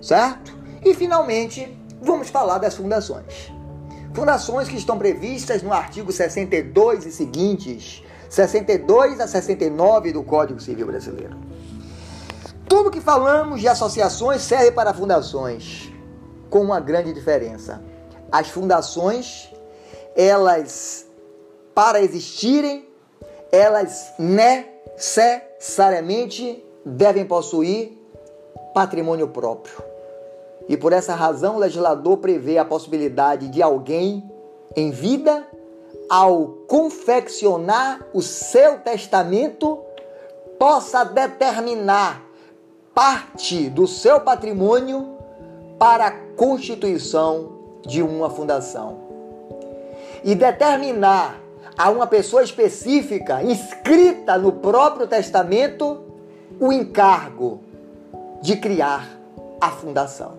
certo? 0.00 0.56
E 0.84 0.94
finalmente, 0.94 1.76
vamos 2.00 2.28
falar 2.28 2.58
das 2.58 2.74
fundações. 2.74 3.52
Fundações 4.12 4.68
que 4.68 4.76
estão 4.76 4.98
previstas 4.98 5.62
no 5.62 5.72
artigo 5.72 6.10
62 6.10 7.06
e 7.06 7.12
seguintes, 7.12 8.02
62 8.28 9.20
a 9.20 9.26
69 9.26 10.12
do 10.12 10.22
Código 10.22 10.60
Civil 10.60 10.86
Brasileiro. 10.86 11.36
Tudo 12.68 12.90
que 12.90 13.00
falamos 13.00 13.60
de 13.60 13.68
associações 13.68 14.42
serve 14.42 14.72
para 14.72 14.92
fundações, 14.92 15.90
com 16.50 16.60
uma 16.60 16.80
grande 16.80 17.12
diferença. 17.12 17.82
As 18.30 18.48
fundações, 18.48 19.50
elas, 20.14 21.07
para 21.78 22.02
existirem, 22.02 22.84
elas 23.52 24.12
necessariamente 24.18 26.64
devem 26.84 27.24
possuir 27.24 27.92
patrimônio 28.74 29.28
próprio. 29.28 29.80
E 30.68 30.76
por 30.76 30.92
essa 30.92 31.14
razão, 31.14 31.54
o 31.54 31.60
legislador 31.60 32.16
prevê 32.16 32.58
a 32.58 32.64
possibilidade 32.64 33.46
de 33.46 33.62
alguém 33.62 34.28
em 34.74 34.90
vida, 34.90 35.46
ao 36.10 36.48
confeccionar 36.66 38.04
o 38.12 38.22
seu 38.22 38.80
testamento, 38.80 39.78
possa 40.58 41.04
determinar 41.04 42.24
parte 42.92 43.70
do 43.70 43.86
seu 43.86 44.20
patrimônio 44.20 45.16
para 45.78 46.08
a 46.08 46.10
constituição 46.10 47.52
de 47.86 48.02
uma 48.02 48.28
fundação. 48.28 48.98
E 50.24 50.34
determinar 50.34 51.46
a 51.76 51.90
uma 51.90 52.06
pessoa 52.06 52.42
específica, 52.42 53.42
inscrita 53.42 54.38
no 54.38 54.52
próprio 54.52 55.06
testamento, 55.06 56.02
o 56.60 56.72
encargo 56.72 57.60
de 58.40 58.56
criar 58.56 59.08
a 59.60 59.70
fundação. 59.70 60.38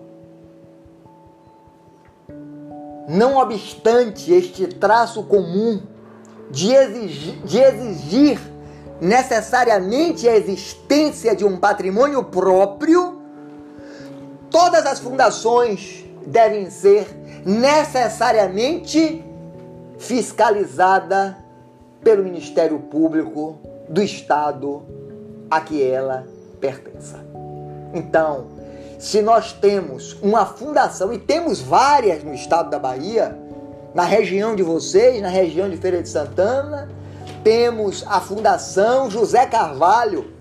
Não 3.08 3.36
obstante 3.36 4.32
este 4.32 4.66
traço 4.66 5.22
comum 5.24 5.82
de 6.50 6.72
exigir, 6.72 7.42
de 7.44 7.58
exigir 7.58 8.40
necessariamente 9.00 10.28
a 10.28 10.36
existência 10.36 11.34
de 11.34 11.44
um 11.44 11.56
patrimônio 11.56 12.22
próprio, 12.24 13.20
todas 14.50 14.84
as 14.84 14.98
fundações 14.98 16.04
devem 16.26 16.68
ser 16.70 17.08
necessariamente 17.44 19.24
fiscalizadas 20.00 21.34
pelo 22.02 22.24
Ministério 22.24 22.78
Público 22.78 23.58
do 23.86 24.02
Estado 24.02 24.82
a 25.50 25.60
que 25.60 25.82
ela 25.82 26.26
pertença. 26.58 27.20
Então, 27.92 28.46
se 28.98 29.20
nós 29.20 29.52
temos 29.52 30.14
uma 30.22 30.46
fundação, 30.46 31.12
e 31.12 31.18
temos 31.18 31.60
várias 31.60 32.24
no 32.24 32.32
estado 32.32 32.70
da 32.70 32.78
Bahia, 32.78 33.38
na 33.94 34.04
região 34.04 34.56
de 34.56 34.62
vocês, 34.62 35.20
na 35.20 35.28
região 35.28 35.68
de 35.68 35.76
Feira 35.76 36.02
de 36.02 36.08
Santana, 36.08 36.88
temos 37.44 38.02
a 38.08 38.20
Fundação 38.22 39.10
José 39.10 39.44
Carvalho, 39.44 40.32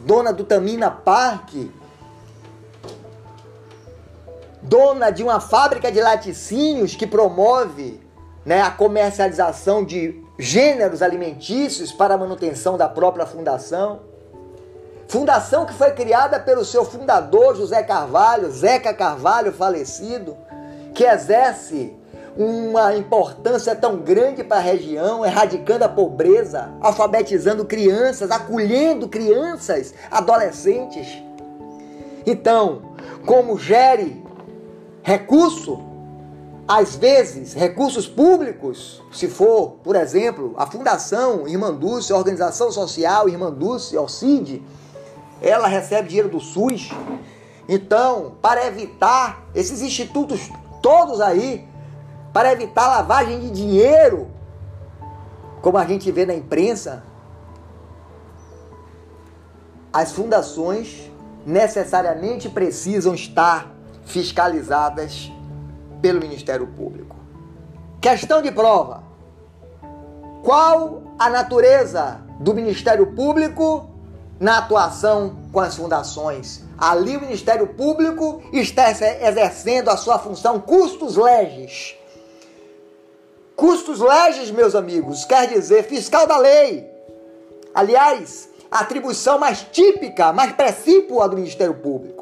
dona 0.00 0.32
do 0.32 0.44
Tamina 0.44 0.90
Parque, 0.90 1.70
dona 4.62 5.10
de 5.10 5.22
uma 5.22 5.40
fábrica 5.40 5.92
de 5.92 6.00
laticínios 6.00 6.96
que 6.96 7.06
promove 7.06 8.03
né, 8.44 8.60
a 8.60 8.70
comercialização 8.70 9.84
de 9.84 10.22
gêneros 10.38 11.02
alimentícios 11.02 11.92
para 11.92 12.14
a 12.14 12.18
manutenção 12.18 12.76
da 12.76 12.88
própria 12.88 13.26
fundação. 13.26 14.00
Fundação 15.08 15.64
que 15.64 15.74
foi 15.74 15.92
criada 15.92 16.40
pelo 16.40 16.64
seu 16.64 16.84
fundador, 16.84 17.56
José 17.56 17.82
Carvalho, 17.82 18.50
Zeca 18.50 18.92
Carvalho, 18.92 19.52
falecido, 19.52 20.36
que 20.94 21.04
exerce 21.04 21.94
uma 22.36 22.96
importância 22.96 23.76
tão 23.76 23.96
grande 23.96 24.42
para 24.42 24.56
a 24.56 24.60
região, 24.60 25.24
erradicando 25.24 25.84
a 25.84 25.88
pobreza, 25.88 26.70
alfabetizando 26.80 27.64
crianças, 27.64 28.30
acolhendo 28.30 29.08
crianças, 29.08 29.94
adolescentes. 30.10 31.22
Então, 32.26 32.82
como 33.24 33.58
gere 33.58 34.24
recurso, 35.02 35.93
às 36.66 36.96
vezes, 36.96 37.52
recursos 37.52 38.08
públicos, 38.08 39.02
se 39.12 39.28
for, 39.28 39.72
por 39.84 39.94
exemplo, 39.94 40.54
a 40.56 40.66
Fundação 40.66 41.46
Irmã 41.46 41.72
Dulce, 41.72 42.12
a 42.12 42.16
Organização 42.16 42.72
Social 42.72 43.28
Irmã 43.28 43.52
Dulce, 43.52 43.98
OCID, 43.98 44.62
ela 45.42 45.68
recebe 45.68 46.08
dinheiro 46.08 46.30
do 46.30 46.40
SUS. 46.40 46.90
Então, 47.68 48.36
para 48.40 48.66
evitar 48.66 49.44
esses 49.54 49.82
institutos 49.82 50.50
todos 50.80 51.20
aí, 51.20 51.68
para 52.32 52.52
evitar 52.52 52.88
lavagem 52.88 53.40
de 53.40 53.50
dinheiro, 53.50 54.28
como 55.60 55.76
a 55.76 55.84
gente 55.84 56.10
vê 56.10 56.24
na 56.24 56.34
imprensa, 56.34 57.04
as 59.92 60.12
fundações 60.12 61.10
necessariamente 61.44 62.48
precisam 62.48 63.14
estar 63.14 63.70
fiscalizadas 64.04 65.30
pelo 66.04 66.20
Ministério 66.20 66.66
Público. 66.66 67.16
Questão 67.98 68.42
de 68.42 68.52
prova: 68.52 69.02
qual 70.42 71.02
a 71.18 71.30
natureza 71.30 72.20
do 72.38 72.52
Ministério 72.52 73.14
Público 73.14 73.88
na 74.38 74.58
atuação 74.58 75.36
com 75.50 75.60
as 75.60 75.76
fundações. 75.76 76.62
Ali 76.76 77.16
o 77.16 77.20
Ministério 77.22 77.68
Público 77.68 78.42
está 78.52 78.90
exercendo 78.90 79.88
a 79.88 79.96
sua 79.96 80.18
função 80.18 80.60
custos 80.60 81.16
legis. 81.16 81.96
Custos 83.56 84.00
legis, 84.00 84.50
meus 84.50 84.74
amigos, 84.74 85.24
quer 85.24 85.48
dizer 85.48 85.84
fiscal 85.84 86.26
da 86.26 86.36
lei. 86.36 86.86
Aliás, 87.74 88.50
a 88.70 88.80
atribuição 88.80 89.38
mais 89.38 89.62
típica, 89.72 90.34
mais 90.34 90.52
precípua 90.52 91.26
do 91.30 91.36
Ministério 91.36 91.74
Público. 91.74 92.13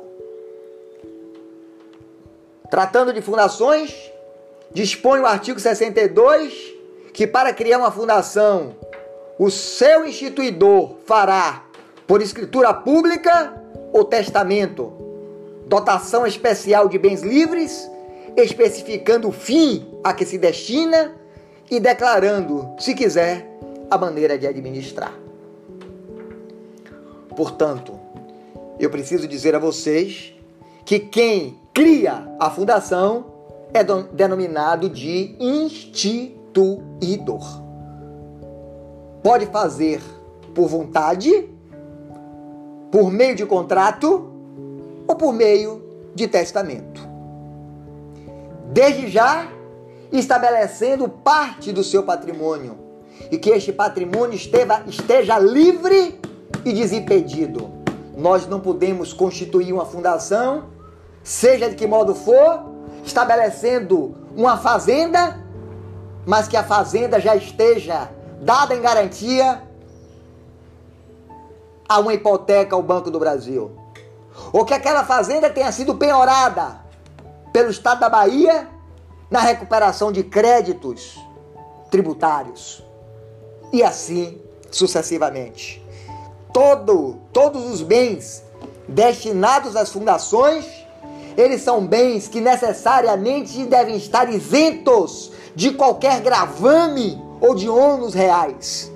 Tratando 2.73 3.13
de 3.13 3.21
fundações, 3.21 3.95
dispõe 4.73 5.21
o 5.21 5.27
artigo 5.27 5.61
62 5.61 6.73
que 7.13 7.27
para 7.27 7.53
criar 7.53 7.77
uma 7.77 7.91
fundação, 7.91 8.75
o 9.39 9.51
seu 9.51 10.07
instituidor 10.07 10.95
fará 11.05 11.67
por 12.07 12.23
escritura 12.23 12.73
pública 12.73 13.63
ou 13.93 14.07
testamento, 14.07 14.91
dotação 15.67 16.27
especial 16.27 16.89
de 16.89 16.97
bens 16.97 17.21
livres, 17.21 17.91
especificando 18.39 19.29
o 19.29 19.33
fim 19.33 19.87
a 20.03 20.15
que 20.15 20.25
se 20.25 20.39
destina 20.39 21.15
e 21.71 21.79
declarando, 21.79 22.75
se 22.79 22.95
quiser, 22.95 23.47
a 23.91 23.99
maneira 23.99 24.39
de 24.39 24.47
administrar. 24.47 25.13
Portanto, 27.37 28.01
eu 28.81 28.89
preciso 28.89 29.29
dizer 29.29 29.55
a 29.55 29.59
vocês 29.59 30.33
que 30.87 30.99
quem 30.99 31.61
cria 31.73 32.29
a 32.39 32.51
fundação 32.51 33.25
é 33.73 33.83
denominado 33.85 34.89
de 34.89 35.35
instituidor. 35.41 37.63
Pode 39.23 39.47
fazer 39.47 40.03
por 40.55 40.69
vontade 40.69 41.49
por 42.91 43.11
meio 43.11 43.35
de 43.35 43.47
contrato 43.47 44.31
ou 45.09 45.17
por 45.17 45.33
meio 45.33 45.83
de 46.15 46.29
testamento. 46.29 47.01
Desde 48.71 49.09
já, 49.09 49.49
estabelecendo 50.13 51.09
parte 51.09 51.73
do 51.73 51.83
seu 51.83 52.03
patrimônio 52.03 52.77
e 53.31 53.39
que 53.39 53.49
este 53.51 53.73
patrimônio 53.73 54.35
esteja, 54.35 54.83
esteja 54.87 55.39
livre 55.39 56.21
e 56.65 56.73
desimpedido. 56.73 57.71
Nós 58.17 58.47
não 58.47 58.61
podemos 58.61 59.15
constituir 59.15 59.73
uma 59.73 59.87
fundação, 59.87 60.72
seja 61.23 61.69
de 61.69 61.77
que 61.77 61.87
modo 61.87 62.15
for, 62.15 62.63
estabelecendo 63.05 64.15
uma 64.37 64.57
fazenda, 64.57 65.41
mas 66.27 66.49
que 66.49 66.57
a 66.57 66.65
fazenda 66.65 67.21
já 67.21 67.37
esteja 67.37 68.11
dada 68.41 68.75
em 68.75 68.81
garantia 68.81 69.63
a 71.89 71.99
uma 71.99 72.15
hipoteca 72.15 72.75
ao 72.75 72.83
Banco 72.83 73.11
do 73.11 73.19
Brasil. 73.19 73.71
Ou 74.53 74.65
que 74.65 74.75
aquela 74.75 75.05
fazenda 75.05 75.51
tenha 75.51 75.71
sido 75.71 75.95
penhorada 75.95 76.81
pelo 77.53 77.71
Estado 77.71 78.01
da 78.01 78.09
Bahia 78.09 78.69
na 79.31 79.41
recuperação 79.41 80.11
de 80.11 80.23
créditos 80.23 81.19
tributários. 81.91 82.83
E 83.73 83.83
assim 83.83 84.41
sucessivamente. 84.71 85.85
Todo, 86.53 87.17
todos 87.33 87.65
os 87.71 87.83
bens 87.83 88.43
destinados 88.89 89.77
às 89.77 89.91
fundações, 89.91 90.67
eles 91.37 91.63
são 91.63 91.87
bens 91.87 92.29
que 92.29 92.41
necessariamente 92.41 93.65
devem 93.65 93.97
estar 93.97 94.33
isentos 94.33 95.33
de 95.55 95.73
qualquer 95.73 96.21
gravame 96.21 97.21
ou 97.41 97.55
de 97.55 97.69
ônus 97.69 98.15
reais. 98.15 98.91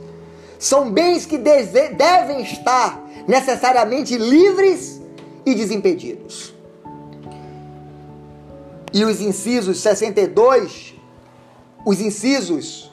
São 0.59 0.91
bens 0.91 1.27
que 1.27 1.39
devem 1.39 2.43
estar 2.43 3.05
necessariamente 3.27 4.17
livres 4.17 5.01
e 5.45 5.55
desimpedidos. 5.55 6.55
E 8.93 9.05
os 9.05 9.21
incisos 9.21 9.81
62, 9.81 10.95
os 11.85 12.01
incisos 12.01 12.91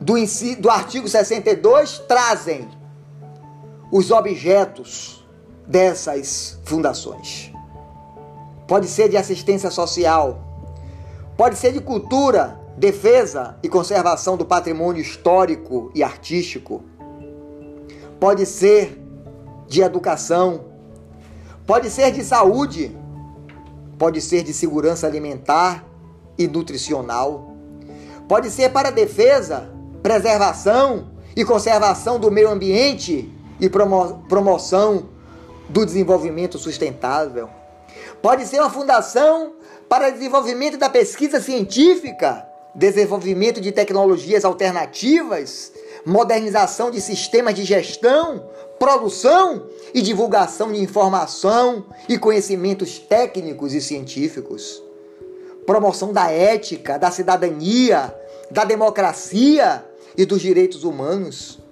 do, 0.00 0.14
do 0.58 0.70
artigo 0.70 1.08
62 1.08 2.00
trazem 2.00 2.68
os 3.90 4.10
objetos 4.10 5.24
dessas 5.66 6.58
fundações. 6.64 7.53
Pode 8.66 8.88
ser 8.88 9.08
de 9.08 9.16
assistência 9.16 9.70
social, 9.70 10.38
pode 11.36 11.56
ser 11.56 11.72
de 11.72 11.80
cultura, 11.80 12.58
defesa 12.76 13.56
e 13.62 13.68
conservação 13.68 14.36
do 14.36 14.44
patrimônio 14.44 15.02
histórico 15.02 15.90
e 15.94 16.02
artístico, 16.02 16.82
pode 18.18 18.46
ser 18.46 19.00
de 19.68 19.82
educação, 19.82 20.64
pode 21.66 21.90
ser 21.90 22.10
de 22.10 22.24
saúde, 22.24 22.96
pode 23.98 24.20
ser 24.20 24.42
de 24.42 24.52
segurança 24.52 25.06
alimentar 25.06 25.84
e 26.38 26.48
nutricional, 26.48 27.54
pode 28.26 28.50
ser 28.50 28.70
para 28.70 28.90
defesa, 28.90 29.70
preservação 30.02 31.08
e 31.36 31.44
conservação 31.44 32.18
do 32.18 32.30
meio 32.30 32.50
ambiente 32.50 33.30
e 33.60 33.68
promo 33.68 34.24
promoção 34.28 35.08
do 35.68 35.84
desenvolvimento 35.84 36.58
sustentável. 36.58 37.48
Pode 38.24 38.46
ser 38.46 38.58
uma 38.58 38.70
fundação 38.70 39.52
para 39.86 40.08
desenvolvimento 40.08 40.78
da 40.78 40.88
pesquisa 40.88 41.42
científica, 41.42 42.48
desenvolvimento 42.74 43.60
de 43.60 43.70
tecnologias 43.70 44.46
alternativas, 44.46 45.70
modernização 46.06 46.90
de 46.90 47.02
sistemas 47.02 47.54
de 47.54 47.64
gestão, 47.64 48.48
produção 48.78 49.66
e 49.92 50.00
divulgação 50.00 50.72
de 50.72 50.80
informação 50.80 51.84
e 52.08 52.16
conhecimentos 52.16 52.98
técnicos 52.98 53.74
e 53.74 53.80
científicos, 53.82 54.82
promoção 55.66 56.10
da 56.10 56.30
ética, 56.30 56.98
da 56.98 57.10
cidadania, 57.10 58.10
da 58.50 58.64
democracia 58.64 59.84
e 60.16 60.24
dos 60.24 60.40
direitos 60.40 60.82
humanos 60.82 61.62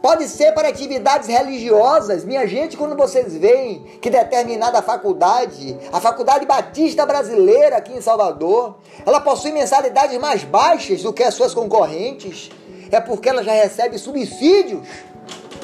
Pode 0.00 0.28
ser 0.28 0.52
para 0.52 0.68
atividades 0.68 1.28
religiosas. 1.28 2.24
Minha 2.24 2.46
gente, 2.46 2.76
quando 2.76 2.96
vocês 2.96 3.36
veem 3.36 3.82
que 4.00 4.08
determinada 4.08 4.80
faculdade, 4.80 5.76
a 5.92 6.00
Faculdade 6.00 6.46
Batista 6.46 7.04
Brasileira 7.04 7.78
aqui 7.78 7.92
em 7.92 8.00
Salvador, 8.00 8.76
ela 9.04 9.20
possui 9.20 9.50
mensalidades 9.50 10.16
mais 10.18 10.44
baixas 10.44 11.02
do 11.02 11.12
que 11.12 11.24
as 11.24 11.34
suas 11.34 11.52
concorrentes, 11.52 12.48
é 12.92 13.00
porque 13.00 13.28
ela 13.28 13.42
já 13.42 13.52
recebe 13.52 13.98
subsídios 13.98 14.86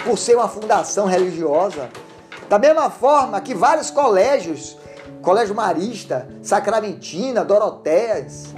por 0.04 0.18
ser 0.18 0.34
uma 0.34 0.48
fundação 0.48 1.06
religiosa. 1.06 1.88
Da 2.48 2.58
mesma 2.58 2.90
forma 2.90 3.40
que 3.40 3.54
vários 3.54 3.90
colégios, 3.90 4.76
Colégio 5.22 5.54
Marista, 5.54 6.28
Sacramentina, 6.42 7.44
Dorotéias, 7.44 8.48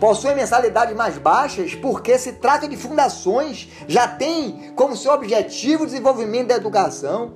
possuem 0.00 0.34
mensalidades 0.34 0.94
mais 0.94 1.18
baixas 1.18 1.74
porque 1.74 2.18
se 2.18 2.34
trata 2.34 2.68
de 2.68 2.76
fundações, 2.76 3.68
já 3.88 4.06
tem 4.06 4.72
como 4.74 4.96
seu 4.96 5.12
objetivo 5.12 5.84
o 5.84 5.86
desenvolvimento 5.86 6.48
da 6.48 6.56
educação. 6.56 7.32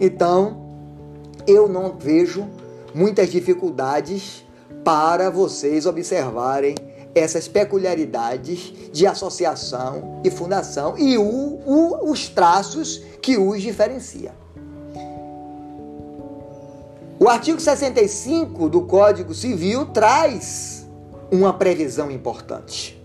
Então, 0.00 0.68
eu 1.46 1.68
não 1.68 1.92
vejo 1.98 2.46
muitas 2.94 3.30
dificuldades 3.30 4.44
para 4.84 5.30
vocês 5.30 5.86
observarem 5.86 6.74
essas 7.14 7.48
peculiaridades 7.48 8.72
de 8.92 9.06
associação 9.06 10.20
e 10.24 10.30
fundação 10.30 10.96
e 10.96 11.18
o, 11.18 11.22
o, 11.24 12.10
os 12.10 12.28
traços 12.28 13.02
que 13.20 13.36
os 13.36 13.60
diferenciam. 13.60 14.32
O 17.18 17.28
artigo 17.28 17.60
65 17.60 18.68
do 18.68 18.82
Código 18.82 19.34
Civil 19.34 19.86
traz 19.86 20.79
uma 21.30 21.52
previsão 21.52 22.10
importante. 22.10 23.00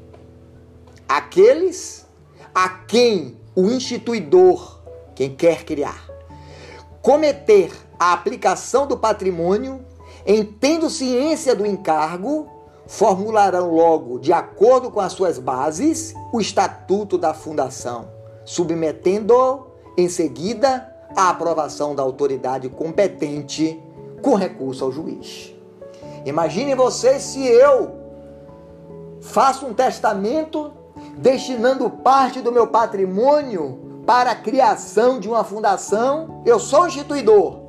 Aqueles 1.08 2.06
a 2.54 2.70
quem 2.70 3.38
o 3.56 3.68
instituidor, 3.68 4.80
quem 5.14 5.36
quer 5.36 5.64
criar, 5.64 6.10
cometer 7.02 7.72
a 8.00 8.14
aplicação 8.14 8.88
do 8.88 8.98
patrimônio, 8.98 9.86
em 10.26 10.44
tendo 10.44 10.90
ciência 10.90 11.56
do 11.56 11.66
encargo, 11.66 12.50
formularão 12.88 13.74
logo, 13.74 14.20
de 14.20 14.34
acordo 14.34 14.90
com 14.90 15.00
as 15.00 15.14
suas 15.14 15.38
bases, 15.38 16.14
o 16.34 16.42
estatuto 16.42 17.18
da 17.18 17.34
fundação, 17.34 18.10
submetendo-o 18.44 19.68
em 19.98 20.10
seguida 20.10 20.92
à 21.16 21.30
aprovação 21.30 21.96
da 21.96 22.02
autoridade 22.04 22.70
competente 22.70 23.82
com 24.22 24.36
recurso 24.36 24.84
ao 24.84 24.92
juiz. 24.92 25.54
Imagine 26.26 26.74
você 26.74 27.20
se 27.20 27.46
eu 27.46 28.05
faço 29.26 29.66
um 29.66 29.74
testamento 29.74 30.72
destinando 31.18 31.90
parte 31.90 32.42
do 32.42 32.52
meu 32.52 32.68
patrimônio 32.68 34.04
para 34.06 34.32
a 34.32 34.36
criação 34.36 35.20
de 35.20 35.28
uma 35.28 35.44
fundação. 35.44 36.42
Eu 36.46 36.60
sou 36.60 36.88
instituidor 36.88 37.60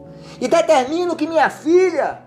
e 0.40 0.46
determino 0.46 1.16
que 1.16 1.26
minha 1.26 1.48
filha 1.50 2.22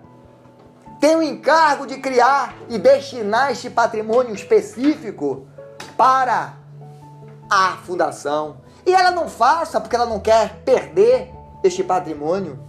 tem 1.00 1.16
o 1.16 1.24
encargo 1.24 1.88
de 1.88 1.98
criar 1.98 2.56
e 2.68 2.78
destinar 2.78 3.52
este 3.52 3.70
patrimônio 3.70 4.34
específico 4.34 5.48
para 5.96 6.56
a 7.50 7.78
fundação. 7.86 8.58
E 8.86 8.94
ela 8.94 9.12
não 9.12 9.30
faça 9.30 9.80
porque 9.80 9.96
ela 9.96 10.06
não 10.06 10.20
quer 10.20 10.62
perder 10.66 11.32
este 11.64 11.84
patrimônio. 11.84 12.60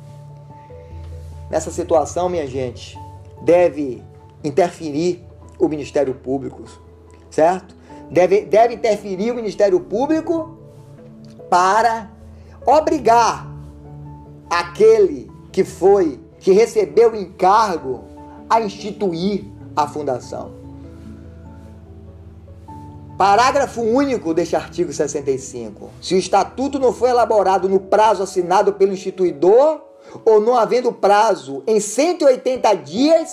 Nessa 1.50 1.70
situação, 1.70 2.28
minha 2.28 2.46
gente, 2.46 2.96
deve 3.42 4.04
interferir 4.44 5.29
o 5.60 5.68
Ministério 5.68 6.14
Público, 6.14 6.64
certo? 7.30 7.76
Deve, 8.10 8.42
deve 8.42 8.74
interferir 8.74 9.30
o 9.30 9.34
Ministério 9.34 9.78
Público 9.78 10.58
para 11.48 12.10
obrigar 12.66 13.46
aquele 14.48 15.30
que 15.52 15.62
foi, 15.62 16.18
que 16.38 16.52
recebeu 16.52 17.12
o 17.12 17.16
encargo 17.16 18.04
a 18.48 18.60
instituir 18.60 19.44
a 19.76 19.86
fundação. 19.86 20.58
Parágrafo 23.16 23.82
único 23.82 24.32
deste 24.32 24.56
artigo 24.56 24.92
65. 24.92 25.90
Se 26.00 26.14
o 26.14 26.18
estatuto 26.18 26.78
não 26.78 26.92
for 26.92 27.08
elaborado 27.08 27.68
no 27.68 27.78
prazo 27.78 28.22
assinado 28.22 28.72
pelo 28.72 28.94
instituidor 28.94 29.82
ou 30.24 30.40
não 30.40 30.56
havendo 30.56 30.90
prazo 30.90 31.62
em 31.66 31.78
180 31.78 32.74
dias, 32.76 33.30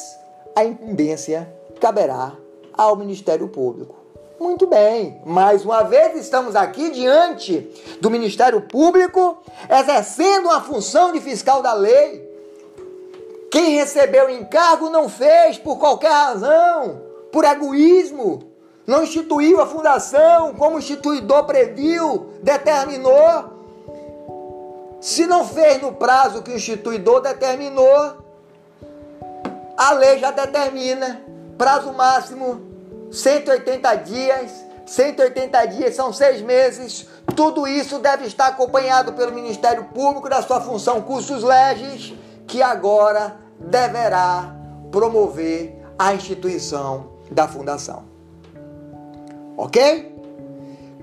a 0.53 0.65
incumbência 0.65 1.56
caberá 1.77 2.33
ao 2.73 2.95
Ministério 2.95 3.47
Público. 3.47 3.95
Muito 4.39 4.67
bem, 4.67 5.19
mais 5.25 5.65
uma 5.65 5.81
vez 5.83 6.15
estamos 6.15 6.55
aqui 6.55 6.91
diante 6.91 7.67
do 7.99 8.09
Ministério 8.11 8.61
Público 8.61 9.37
exercendo 9.67 10.45
uma 10.45 10.61
função 10.61 11.11
de 11.11 11.19
fiscal 11.19 11.61
da 11.63 11.73
lei. 11.73 12.27
Quem 13.49 13.77
recebeu 13.77 14.27
o 14.27 14.29
encargo 14.29 14.91
não 14.91 15.09
fez 15.09 15.57
por 15.57 15.79
qualquer 15.79 16.11
razão, 16.11 17.01
por 17.31 17.45
egoísmo, 17.45 18.43
não 18.85 19.03
instituiu 19.03 19.59
a 19.59 19.65
fundação 19.65 20.53
como 20.53 20.75
o 20.75 20.79
instituidor 20.79 21.45
previu, 21.45 22.33
determinou. 22.43 23.57
Se 25.01 25.25
não 25.25 25.45
fez 25.45 25.81
no 25.81 25.93
prazo 25.93 26.43
que 26.43 26.51
o 26.51 26.55
instituidor 26.55 27.21
determinou, 27.21 28.17
a 29.75 29.91
lei 29.93 30.19
já 30.19 30.31
determina 30.31 31.21
prazo 31.57 31.91
máximo 31.93 32.61
180 33.11 33.95
dias. 33.95 34.51
180 34.85 35.65
dias 35.65 35.95
são 35.95 36.13
seis 36.13 36.41
meses. 36.41 37.07
Tudo 37.35 37.67
isso 37.67 37.99
deve 37.99 38.25
estar 38.25 38.47
acompanhado 38.47 39.13
pelo 39.13 39.33
Ministério 39.33 39.85
Público 39.85 40.29
da 40.29 40.41
sua 40.41 40.61
função 40.61 41.01
cursos 41.01 41.43
legis, 41.43 42.13
que 42.47 42.61
agora 42.61 43.35
deverá 43.59 44.55
promover 44.91 45.77
a 45.99 46.13
instituição 46.13 47.11
da 47.29 47.47
fundação. 47.47 48.05
Ok? 49.57 50.15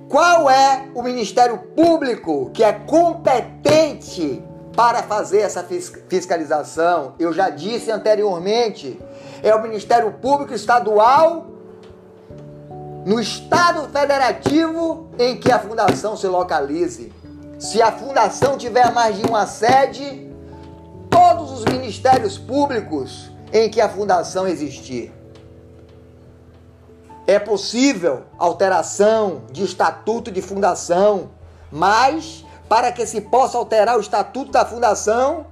Qual 0.09 0.49
é 0.49 0.89
o 0.95 1.03
Ministério 1.03 1.59
Público 1.75 2.51
que 2.55 2.63
é 2.63 2.73
competente 2.73 4.43
para 4.77 5.03
fazer 5.03 5.41
essa 5.41 5.65
fiscalização? 6.09 7.15
Eu 7.19 7.33
já 7.33 7.51
disse 7.51 7.91
anteriormente 7.91 9.01
é 9.45 9.55
o 9.55 9.61
Ministério 9.61 10.11
Público 10.11 10.55
Estadual 10.55 11.47
no 13.05 13.21
Estado 13.21 13.87
Federativo 13.91 15.11
em 15.19 15.37
que 15.39 15.53
a 15.53 15.59
fundação 15.59 16.17
se 16.17 16.27
localize. 16.27 17.13
Se 17.59 17.83
a 17.83 17.93
fundação 17.93 18.57
tiver 18.57 18.91
mais 18.91 19.19
de 19.19 19.27
uma 19.27 19.47
sede, 19.47 20.33
todos 21.11 21.53
os 21.53 21.65
ministérios 21.67 22.39
públicos 22.39 23.31
em 23.53 23.69
que 23.69 23.83
a 23.83 23.89
fundação 23.89 24.49
existir. 24.49 25.13
é 27.27 27.39
possível 27.39 28.25
alteração 28.39 29.43
de 29.51 29.65
estatuto 29.65 30.31
de 30.31 30.43
fundação, 30.43 31.31
mas 31.71 32.45
para 32.69 32.93
que 32.93 33.07
se 33.07 33.21
possa 33.21 33.57
alterar 33.57 33.97
o 33.97 34.01
estatuto 34.01 34.53
da 34.53 34.65
fundação, 34.65 35.47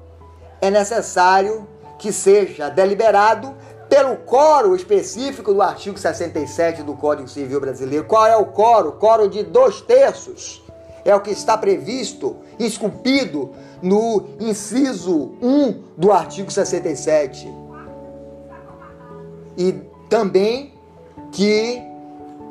é 0.60 0.70
necessário 0.70 1.66
que 1.98 2.12
seja 2.12 2.68
deliberado 2.68 3.54
pelo 3.92 4.16
coro 4.16 4.74
específico 4.74 5.52
do 5.52 5.60
artigo 5.60 5.98
67 5.98 6.82
do 6.82 6.94
Código 6.94 7.28
Civil 7.28 7.60
Brasileiro. 7.60 8.06
Qual 8.06 8.24
é 8.24 8.34
o 8.34 8.46
coro? 8.46 8.92
Coro 8.92 9.28
de 9.28 9.42
dois 9.42 9.82
terços. 9.82 10.62
É 11.04 11.14
o 11.14 11.20
que 11.20 11.30
está 11.30 11.58
previsto, 11.58 12.36
esculpido 12.58 13.50
no 13.82 14.30
inciso 14.40 15.32
1 15.42 15.82
do 15.94 16.10
artigo 16.10 16.50
67. 16.50 17.46
E 19.58 19.72
também 20.08 20.72
que 21.30 21.82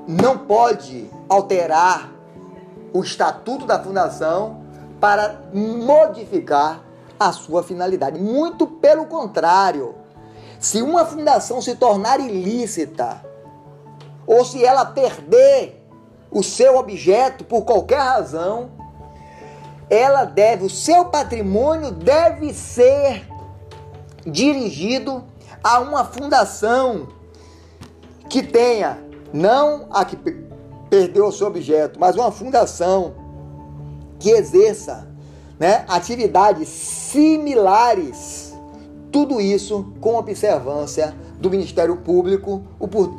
não 0.08 0.38
pode 0.38 1.10
alterar 1.28 2.12
o 2.94 3.02
estatuto 3.02 3.66
da 3.66 3.80
fundação 3.80 4.62
para 5.00 5.42
modificar 5.52 6.84
a 7.20 7.32
sua 7.32 7.64
finalidade. 7.64 8.20
Muito 8.20 8.68
pelo 8.68 9.08
contrário. 9.08 10.01
Se 10.62 10.82
uma 10.82 11.04
fundação 11.06 11.62
se 11.62 11.76
tornar 11.76 12.20
ilícita, 12.20 13.26
ou 14.26 14.46
se 14.46 14.64
ela 14.64 14.86
perder 14.86 15.84
o 16.32 16.44
seu 16.44 16.78
objeto 16.78 17.44
por 17.44 17.64
qualquer 17.64 18.00
razão, 18.00 18.70
ela 19.90 20.24
deve, 20.24 20.64
o 20.64 20.70
seu 20.70 21.06
patrimônio 21.06 21.92
deve 21.92 22.54
ser 22.54 23.28
dirigido 24.26 25.24
a 25.64 25.80
uma 25.80 26.06
fundação 26.06 27.10
que 28.30 28.42
tenha, 28.42 29.04
não 29.34 29.88
a 29.92 30.06
que 30.06 30.16
perdeu 30.90 31.26
o 31.26 31.32
seu 31.32 31.48
objeto, 31.48 32.00
mas 32.00 32.16
uma 32.16 32.32
fundação 32.32 33.16
que 34.20 34.30
exerça 34.30 35.12
né, 35.60 35.84
atividades 35.88 36.70
similares. 36.70 38.51
Tudo 39.12 39.42
isso 39.42 39.94
com 40.00 40.16
observância 40.16 41.16
do 41.40 41.50
Ministério 41.50 41.98
Público 41.98 42.64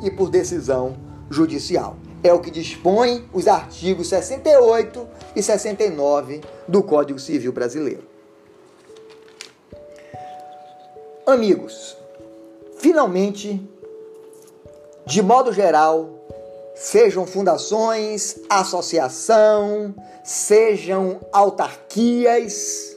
e 0.03 0.11
por 0.11 0.29
decisão 0.29 0.97
judicial. 1.29 1.97
É 2.23 2.33
o 2.33 2.39
que 2.39 2.49
dispõe 2.49 3.27
os 3.33 3.47
artigos 3.47 4.07
68 4.07 5.07
e 5.35 5.43
69 5.43 6.41
do 6.67 6.81
Código 6.81 7.19
Civil 7.19 7.51
Brasileiro. 7.51 8.03
Amigos, 11.25 11.97
finalmente 12.77 13.61
de 15.05 15.21
modo 15.21 15.51
geral, 15.51 16.09
sejam 16.75 17.27
fundações, 17.27 18.39
associação, 18.49 19.93
sejam 20.23 21.19
autarquias. 21.31 22.92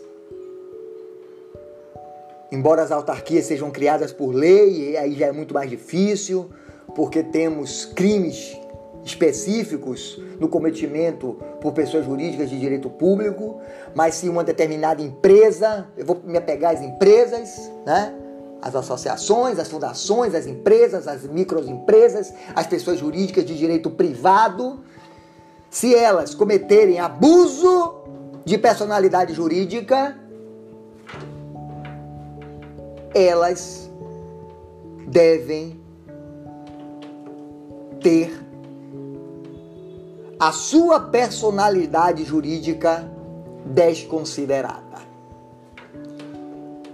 Embora 2.51 2.83
as 2.83 2.93
autarquias 2.93 3.47
sejam 3.47 3.71
criadas 3.71 4.13
por 4.13 4.33
lei, 4.33 4.97
aí 4.97 5.15
já 5.15 5.27
é 5.27 5.33
muito 5.33 5.53
mais 5.53 5.69
difícil, 5.69 6.51
porque 6.95 7.23
temos 7.23 7.85
crimes 7.85 8.57
específicos 9.05 10.21
no 10.41 10.49
cometimento 10.49 11.39
por 11.61 11.73
pessoas 11.73 12.05
jurídicas 12.05 12.51
de 12.51 12.59
direito 12.59 12.91
público, 12.91 13.61
mas 13.95 14.17
se 14.17 14.29
uma 14.29 14.43
determinada 14.43 15.01
empresa, 15.01 15.87
eu 15.97 16.05
vou 16.05 16.21
me 16.25 16.37
apegar 16.37 16.75
às 16.75 16.83
empresas, 16.83 17.71
né? 17.85 18.15
as 18.61 18.75
associações, 18.75 19.59
as 19.59 19.69
fundações, 19.69 20.35
as 20.35 20.47
empresas, 20.47 21.07
as 21.07 21.23
microempresas, 21.25 22.33
as 22.55 22.67
pessoas 22.67 22.99
jurídicas 22.99 23.45
de 23.45 23.57
direito 23.57 23.91
privado, 23.91 24.81
se 25.71 25.95
elas 25.95 26.35
cometerem 26.35 26.99
abuso 26.99 27.95
de 28.45 28.59
personalidade 28.59 29.35
jurídica, 29.35 30.19
elas 33.17 33.91
devem 35.09 35.81
ter 38.03 38.31
a 40.39 40.53
sua 40.53 41.01
personalidade 41.01 42.25
jurídica 42.25 43.11
desconsiderada. 43.65 44.99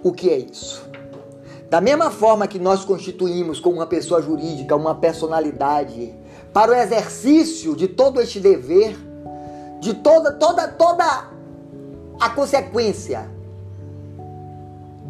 O 0.04 0.12
que 0.12 0.30
é 0.30 0.38
isso? 0.38 0.88
Da 1.68 1.80
mesma 1.80 2.08
forma 2.08 2.46
que 2.46 2.58
nós 2.60 2.84
constituímos 2.84 3.58
como 3.58 3.76
uma 3.76 3.86
pessoa 3.86 4.22
jurídica 4.22 4.76
uma 4.76 4.94
personalidade 4.94 6.14
para 6.52 6.70
o 6.70 6.74
exercício 6.74 7.74
de 7.74 7.88
todo 7.88 8.20
este 8.20 8.38
dever, 8.38 8.96
de 9.80 9.94
toda 9.94 10.30
toda 10.32 10.68
toda 10.68 11.30
a 12.20 12.30
consequência 12.30 13.28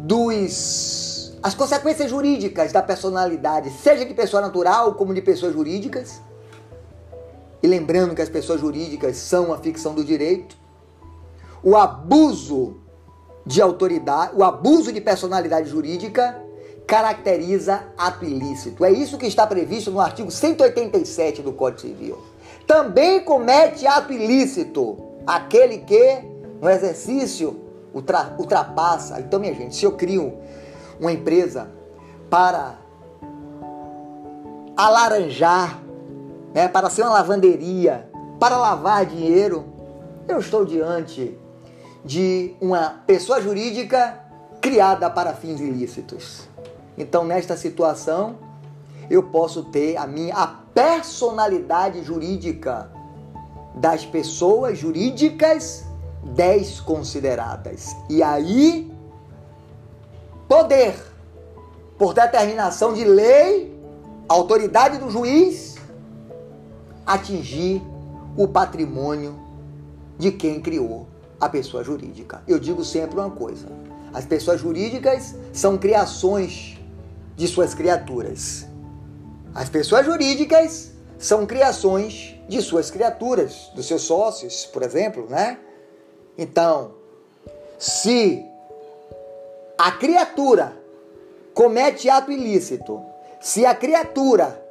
dos 0.03 1.31
as 1.41 1.53
consequências 1.53 2.09
jurídicas 2.09 2.71
da 2.71 2.81
personalidade, 2.81 3.69
seja 3.69 4.05
de 4.05 4.13
pessoa 4.13 4.41
natural 4.41 4.93
como 4.95 5.13
de 5.13 5.21
pessoas 5.21 5.53
jurídicas. 5.53 6.21
E 7.61 7.67
lembrando 7.67 8.15
que 8.15 8.21
as 8.21 8.29
pessoas 8.29 8.61
jurídicas 8.61 9.17
são 9.17 9.53
a 9.53 9.57
ficção 9.57 9.93
do 9.93 10.03
direito, 10.03 10.55
o 11.61 11.75
abuso 11.75 12.77
de 13.45 13.61
autoridade, 13.61 14.33
o 14.35 14.43
abuso 14.43 14.91
de 14.91 15.01
personalidade 15.01 15.69
jurídica 15.69 16.41
caracteriza 16.87 17.83
ato 17.97 18.23
ilícito. 18.23 18.83
É 18.83 18.91
isso 18.91 19.17
que 19.17 19.25
está 19.25 19.47
previsto 19.47 19.91
no 19.91 19.99
artigo 19.99 20.31
187 20.31 21.41
do 21.41 21.53
Código 21.53 21.81
Civil. 21.81 22.17
Também 22.67 23.23
comete 23.23 23.85
ato 23.85 24.13
ilícito 24.13 24.97
aquele 25.25 25.79
que, 25.79 26.21
no 26.61 26.69
exercício, 26.69 27.62
ultra, 27.93 28.35
ultrapassa. 28.37 29.19
Então, 29.19 29.39
minha 29.39 29.53
gente, 29.53 29.75
se 29.75 29.85
eu 29.85 29.93
crio 29.93 30.37
uma 30.99 31.11
empresa 31.11 31.69
para 32.29 32.75
alaranjar, 34.75 35.79
né, 36.53 36.67
para 36.67 36.89
ser 36.89 37.03
uma 37.03 37.11
lavanderia, 37.11 38.09
para 38.39 38.57
lavar 38.57 39.05
dinheiro, 39.05 39.65
eu 40.27 40.39
estou 40.39 40.65
diante 40.65 41.37
de 42.03 42.55
uma 42.59 43.01
pessoa 43.05 43.41
jurídica 43.41 44.19
criada 44.59 45.09
para 45.09 45.33
fins 45.33 45.59
ilícitos. 45.59 46.47
Então, 46.97 47.23
nesta 47.23 47.55
situação, 47.55 48.35
eu 49.09 49.23
posso 49.23 49.63
ter 49.65 49.97
a 49.97 50.07
minha 50.07 50.35
a 50.35 50.47
personalidade 50.47 52.03
jurídica 52.03 52.89
das 53.75 54.05
pessoas 54.05 54.77
jurídicas 54.77 55.85
desconsideradas. 56.23 57.95
E 58.09 58.23
aí, 58.23 58.91
poder, 60.47 60.95
por 61.97 62.13
determinação 62.13 62.93
de 62.93 63.03
lei, 63.03 63.73
autoridade 64.27 64.97
do 64.97 65.09
juiz, 65.09 65.75
atingir 67.05 67.81
o 68.37 68.47
patrimônio 68.47 69.39
de 70.17 70.31
quem 70.31 70.61
criou 70.61 71.07
a 71.39 71.49
pessoa 71.49 71.83
jurídica. 71.83 72.41
Eu 72.47 72.59
digo 72.59 72.83
sempre 72.83 73.19
uma 73.19 73.29
coisa: 73.29 73.67
as 74.13 74.25
pessoas 74.25 74.61
jurídicas 74.61 75.35
são 75.51 75.77
criações 75.77 76.79
de 77.35 77.47
suas 77.47 77.73
criaturas. 77.73 78.67
As 79.53 79.69
pessoas 79.69 80.05
jurídicas 80.05 80.91
são 81.17 81.45
criações 81.45 82.35
de 82.49 82.61
suas 82.61 82.89
criaturas, 82.89 83.71
dos 83.75 83.85
seus 83.85 84.01
sócios, 84.01 84.65
por 84.65 84.81
exemplo, 84.83 85.27
né? 85.29 85.59
Então, 86.37 86.91
se 87.77 88.45
a 89.77 89.91
criatura 89.91 90.75
comete 91.53 92.09
ato 92.09 92.31
ilícito, 92.31 93.01
se 93.39 93.65
a 93.65 93.75
criatura 93.75 94.61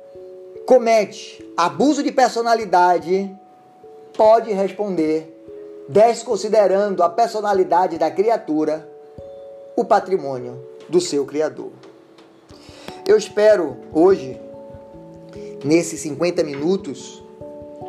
comete 0.67 1.45
abuso 1.57 2.03
de 2.03 2.11
personalidade, 2.11 3.31
pode 4.17 4.53
responder 4.53 5.29
desconsiderando 5.89 7.03
a 7.03 7.09
personalidade 7.09 7.99
da 7.99 8.11
criatura, 8.11 8.89
o 9.77 9.85
patrimônio 9.85 10.59
do 10.89 11.01
seu 11.01 11.25
criador. 11.27 11.71
Eu 13.07 13.17
espero 13.17 13.77
hoje, 13.93 14.41
nesses 15.65 16.01
50 16.01 16.43
minutos 16.45 17.23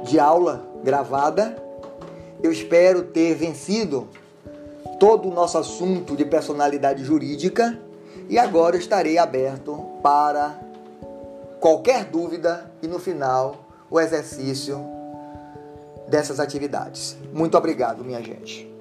de 0.04 0.20
aula 0.20 0.66
gravada, 0.84 1.56
eu 2.44 2.52
espero 2.52 3.04
ter 3.04 3.34
vencido 3.36 4.10
todo 5.00 5.30
o 5.30 5.34
nosso 5.34 5.58
assunto 5.58 6.16
de 6.16 6.26
personalidade 6.26 7.04
jurídica 7.04 7.80
e 8.30 8.38
agora 8.38 8.76
estarei 8.76 9.18
aberto 9.18 9.82
para 10.04 10.60
qualquer 11.60 12.04
dúvida 12.06 12.70
e 12.82 12.88
no 12.88 13.00
final 13.00 13.66
o 13.90 14.00
exercício 14.00 14.84
dessas 16.08 16.40
atividades. 16.40 17.16
Muito 17.32 17.58
obrigado, 17.58 18.04
minha 18.04 18.22
gente. 18.22 18.73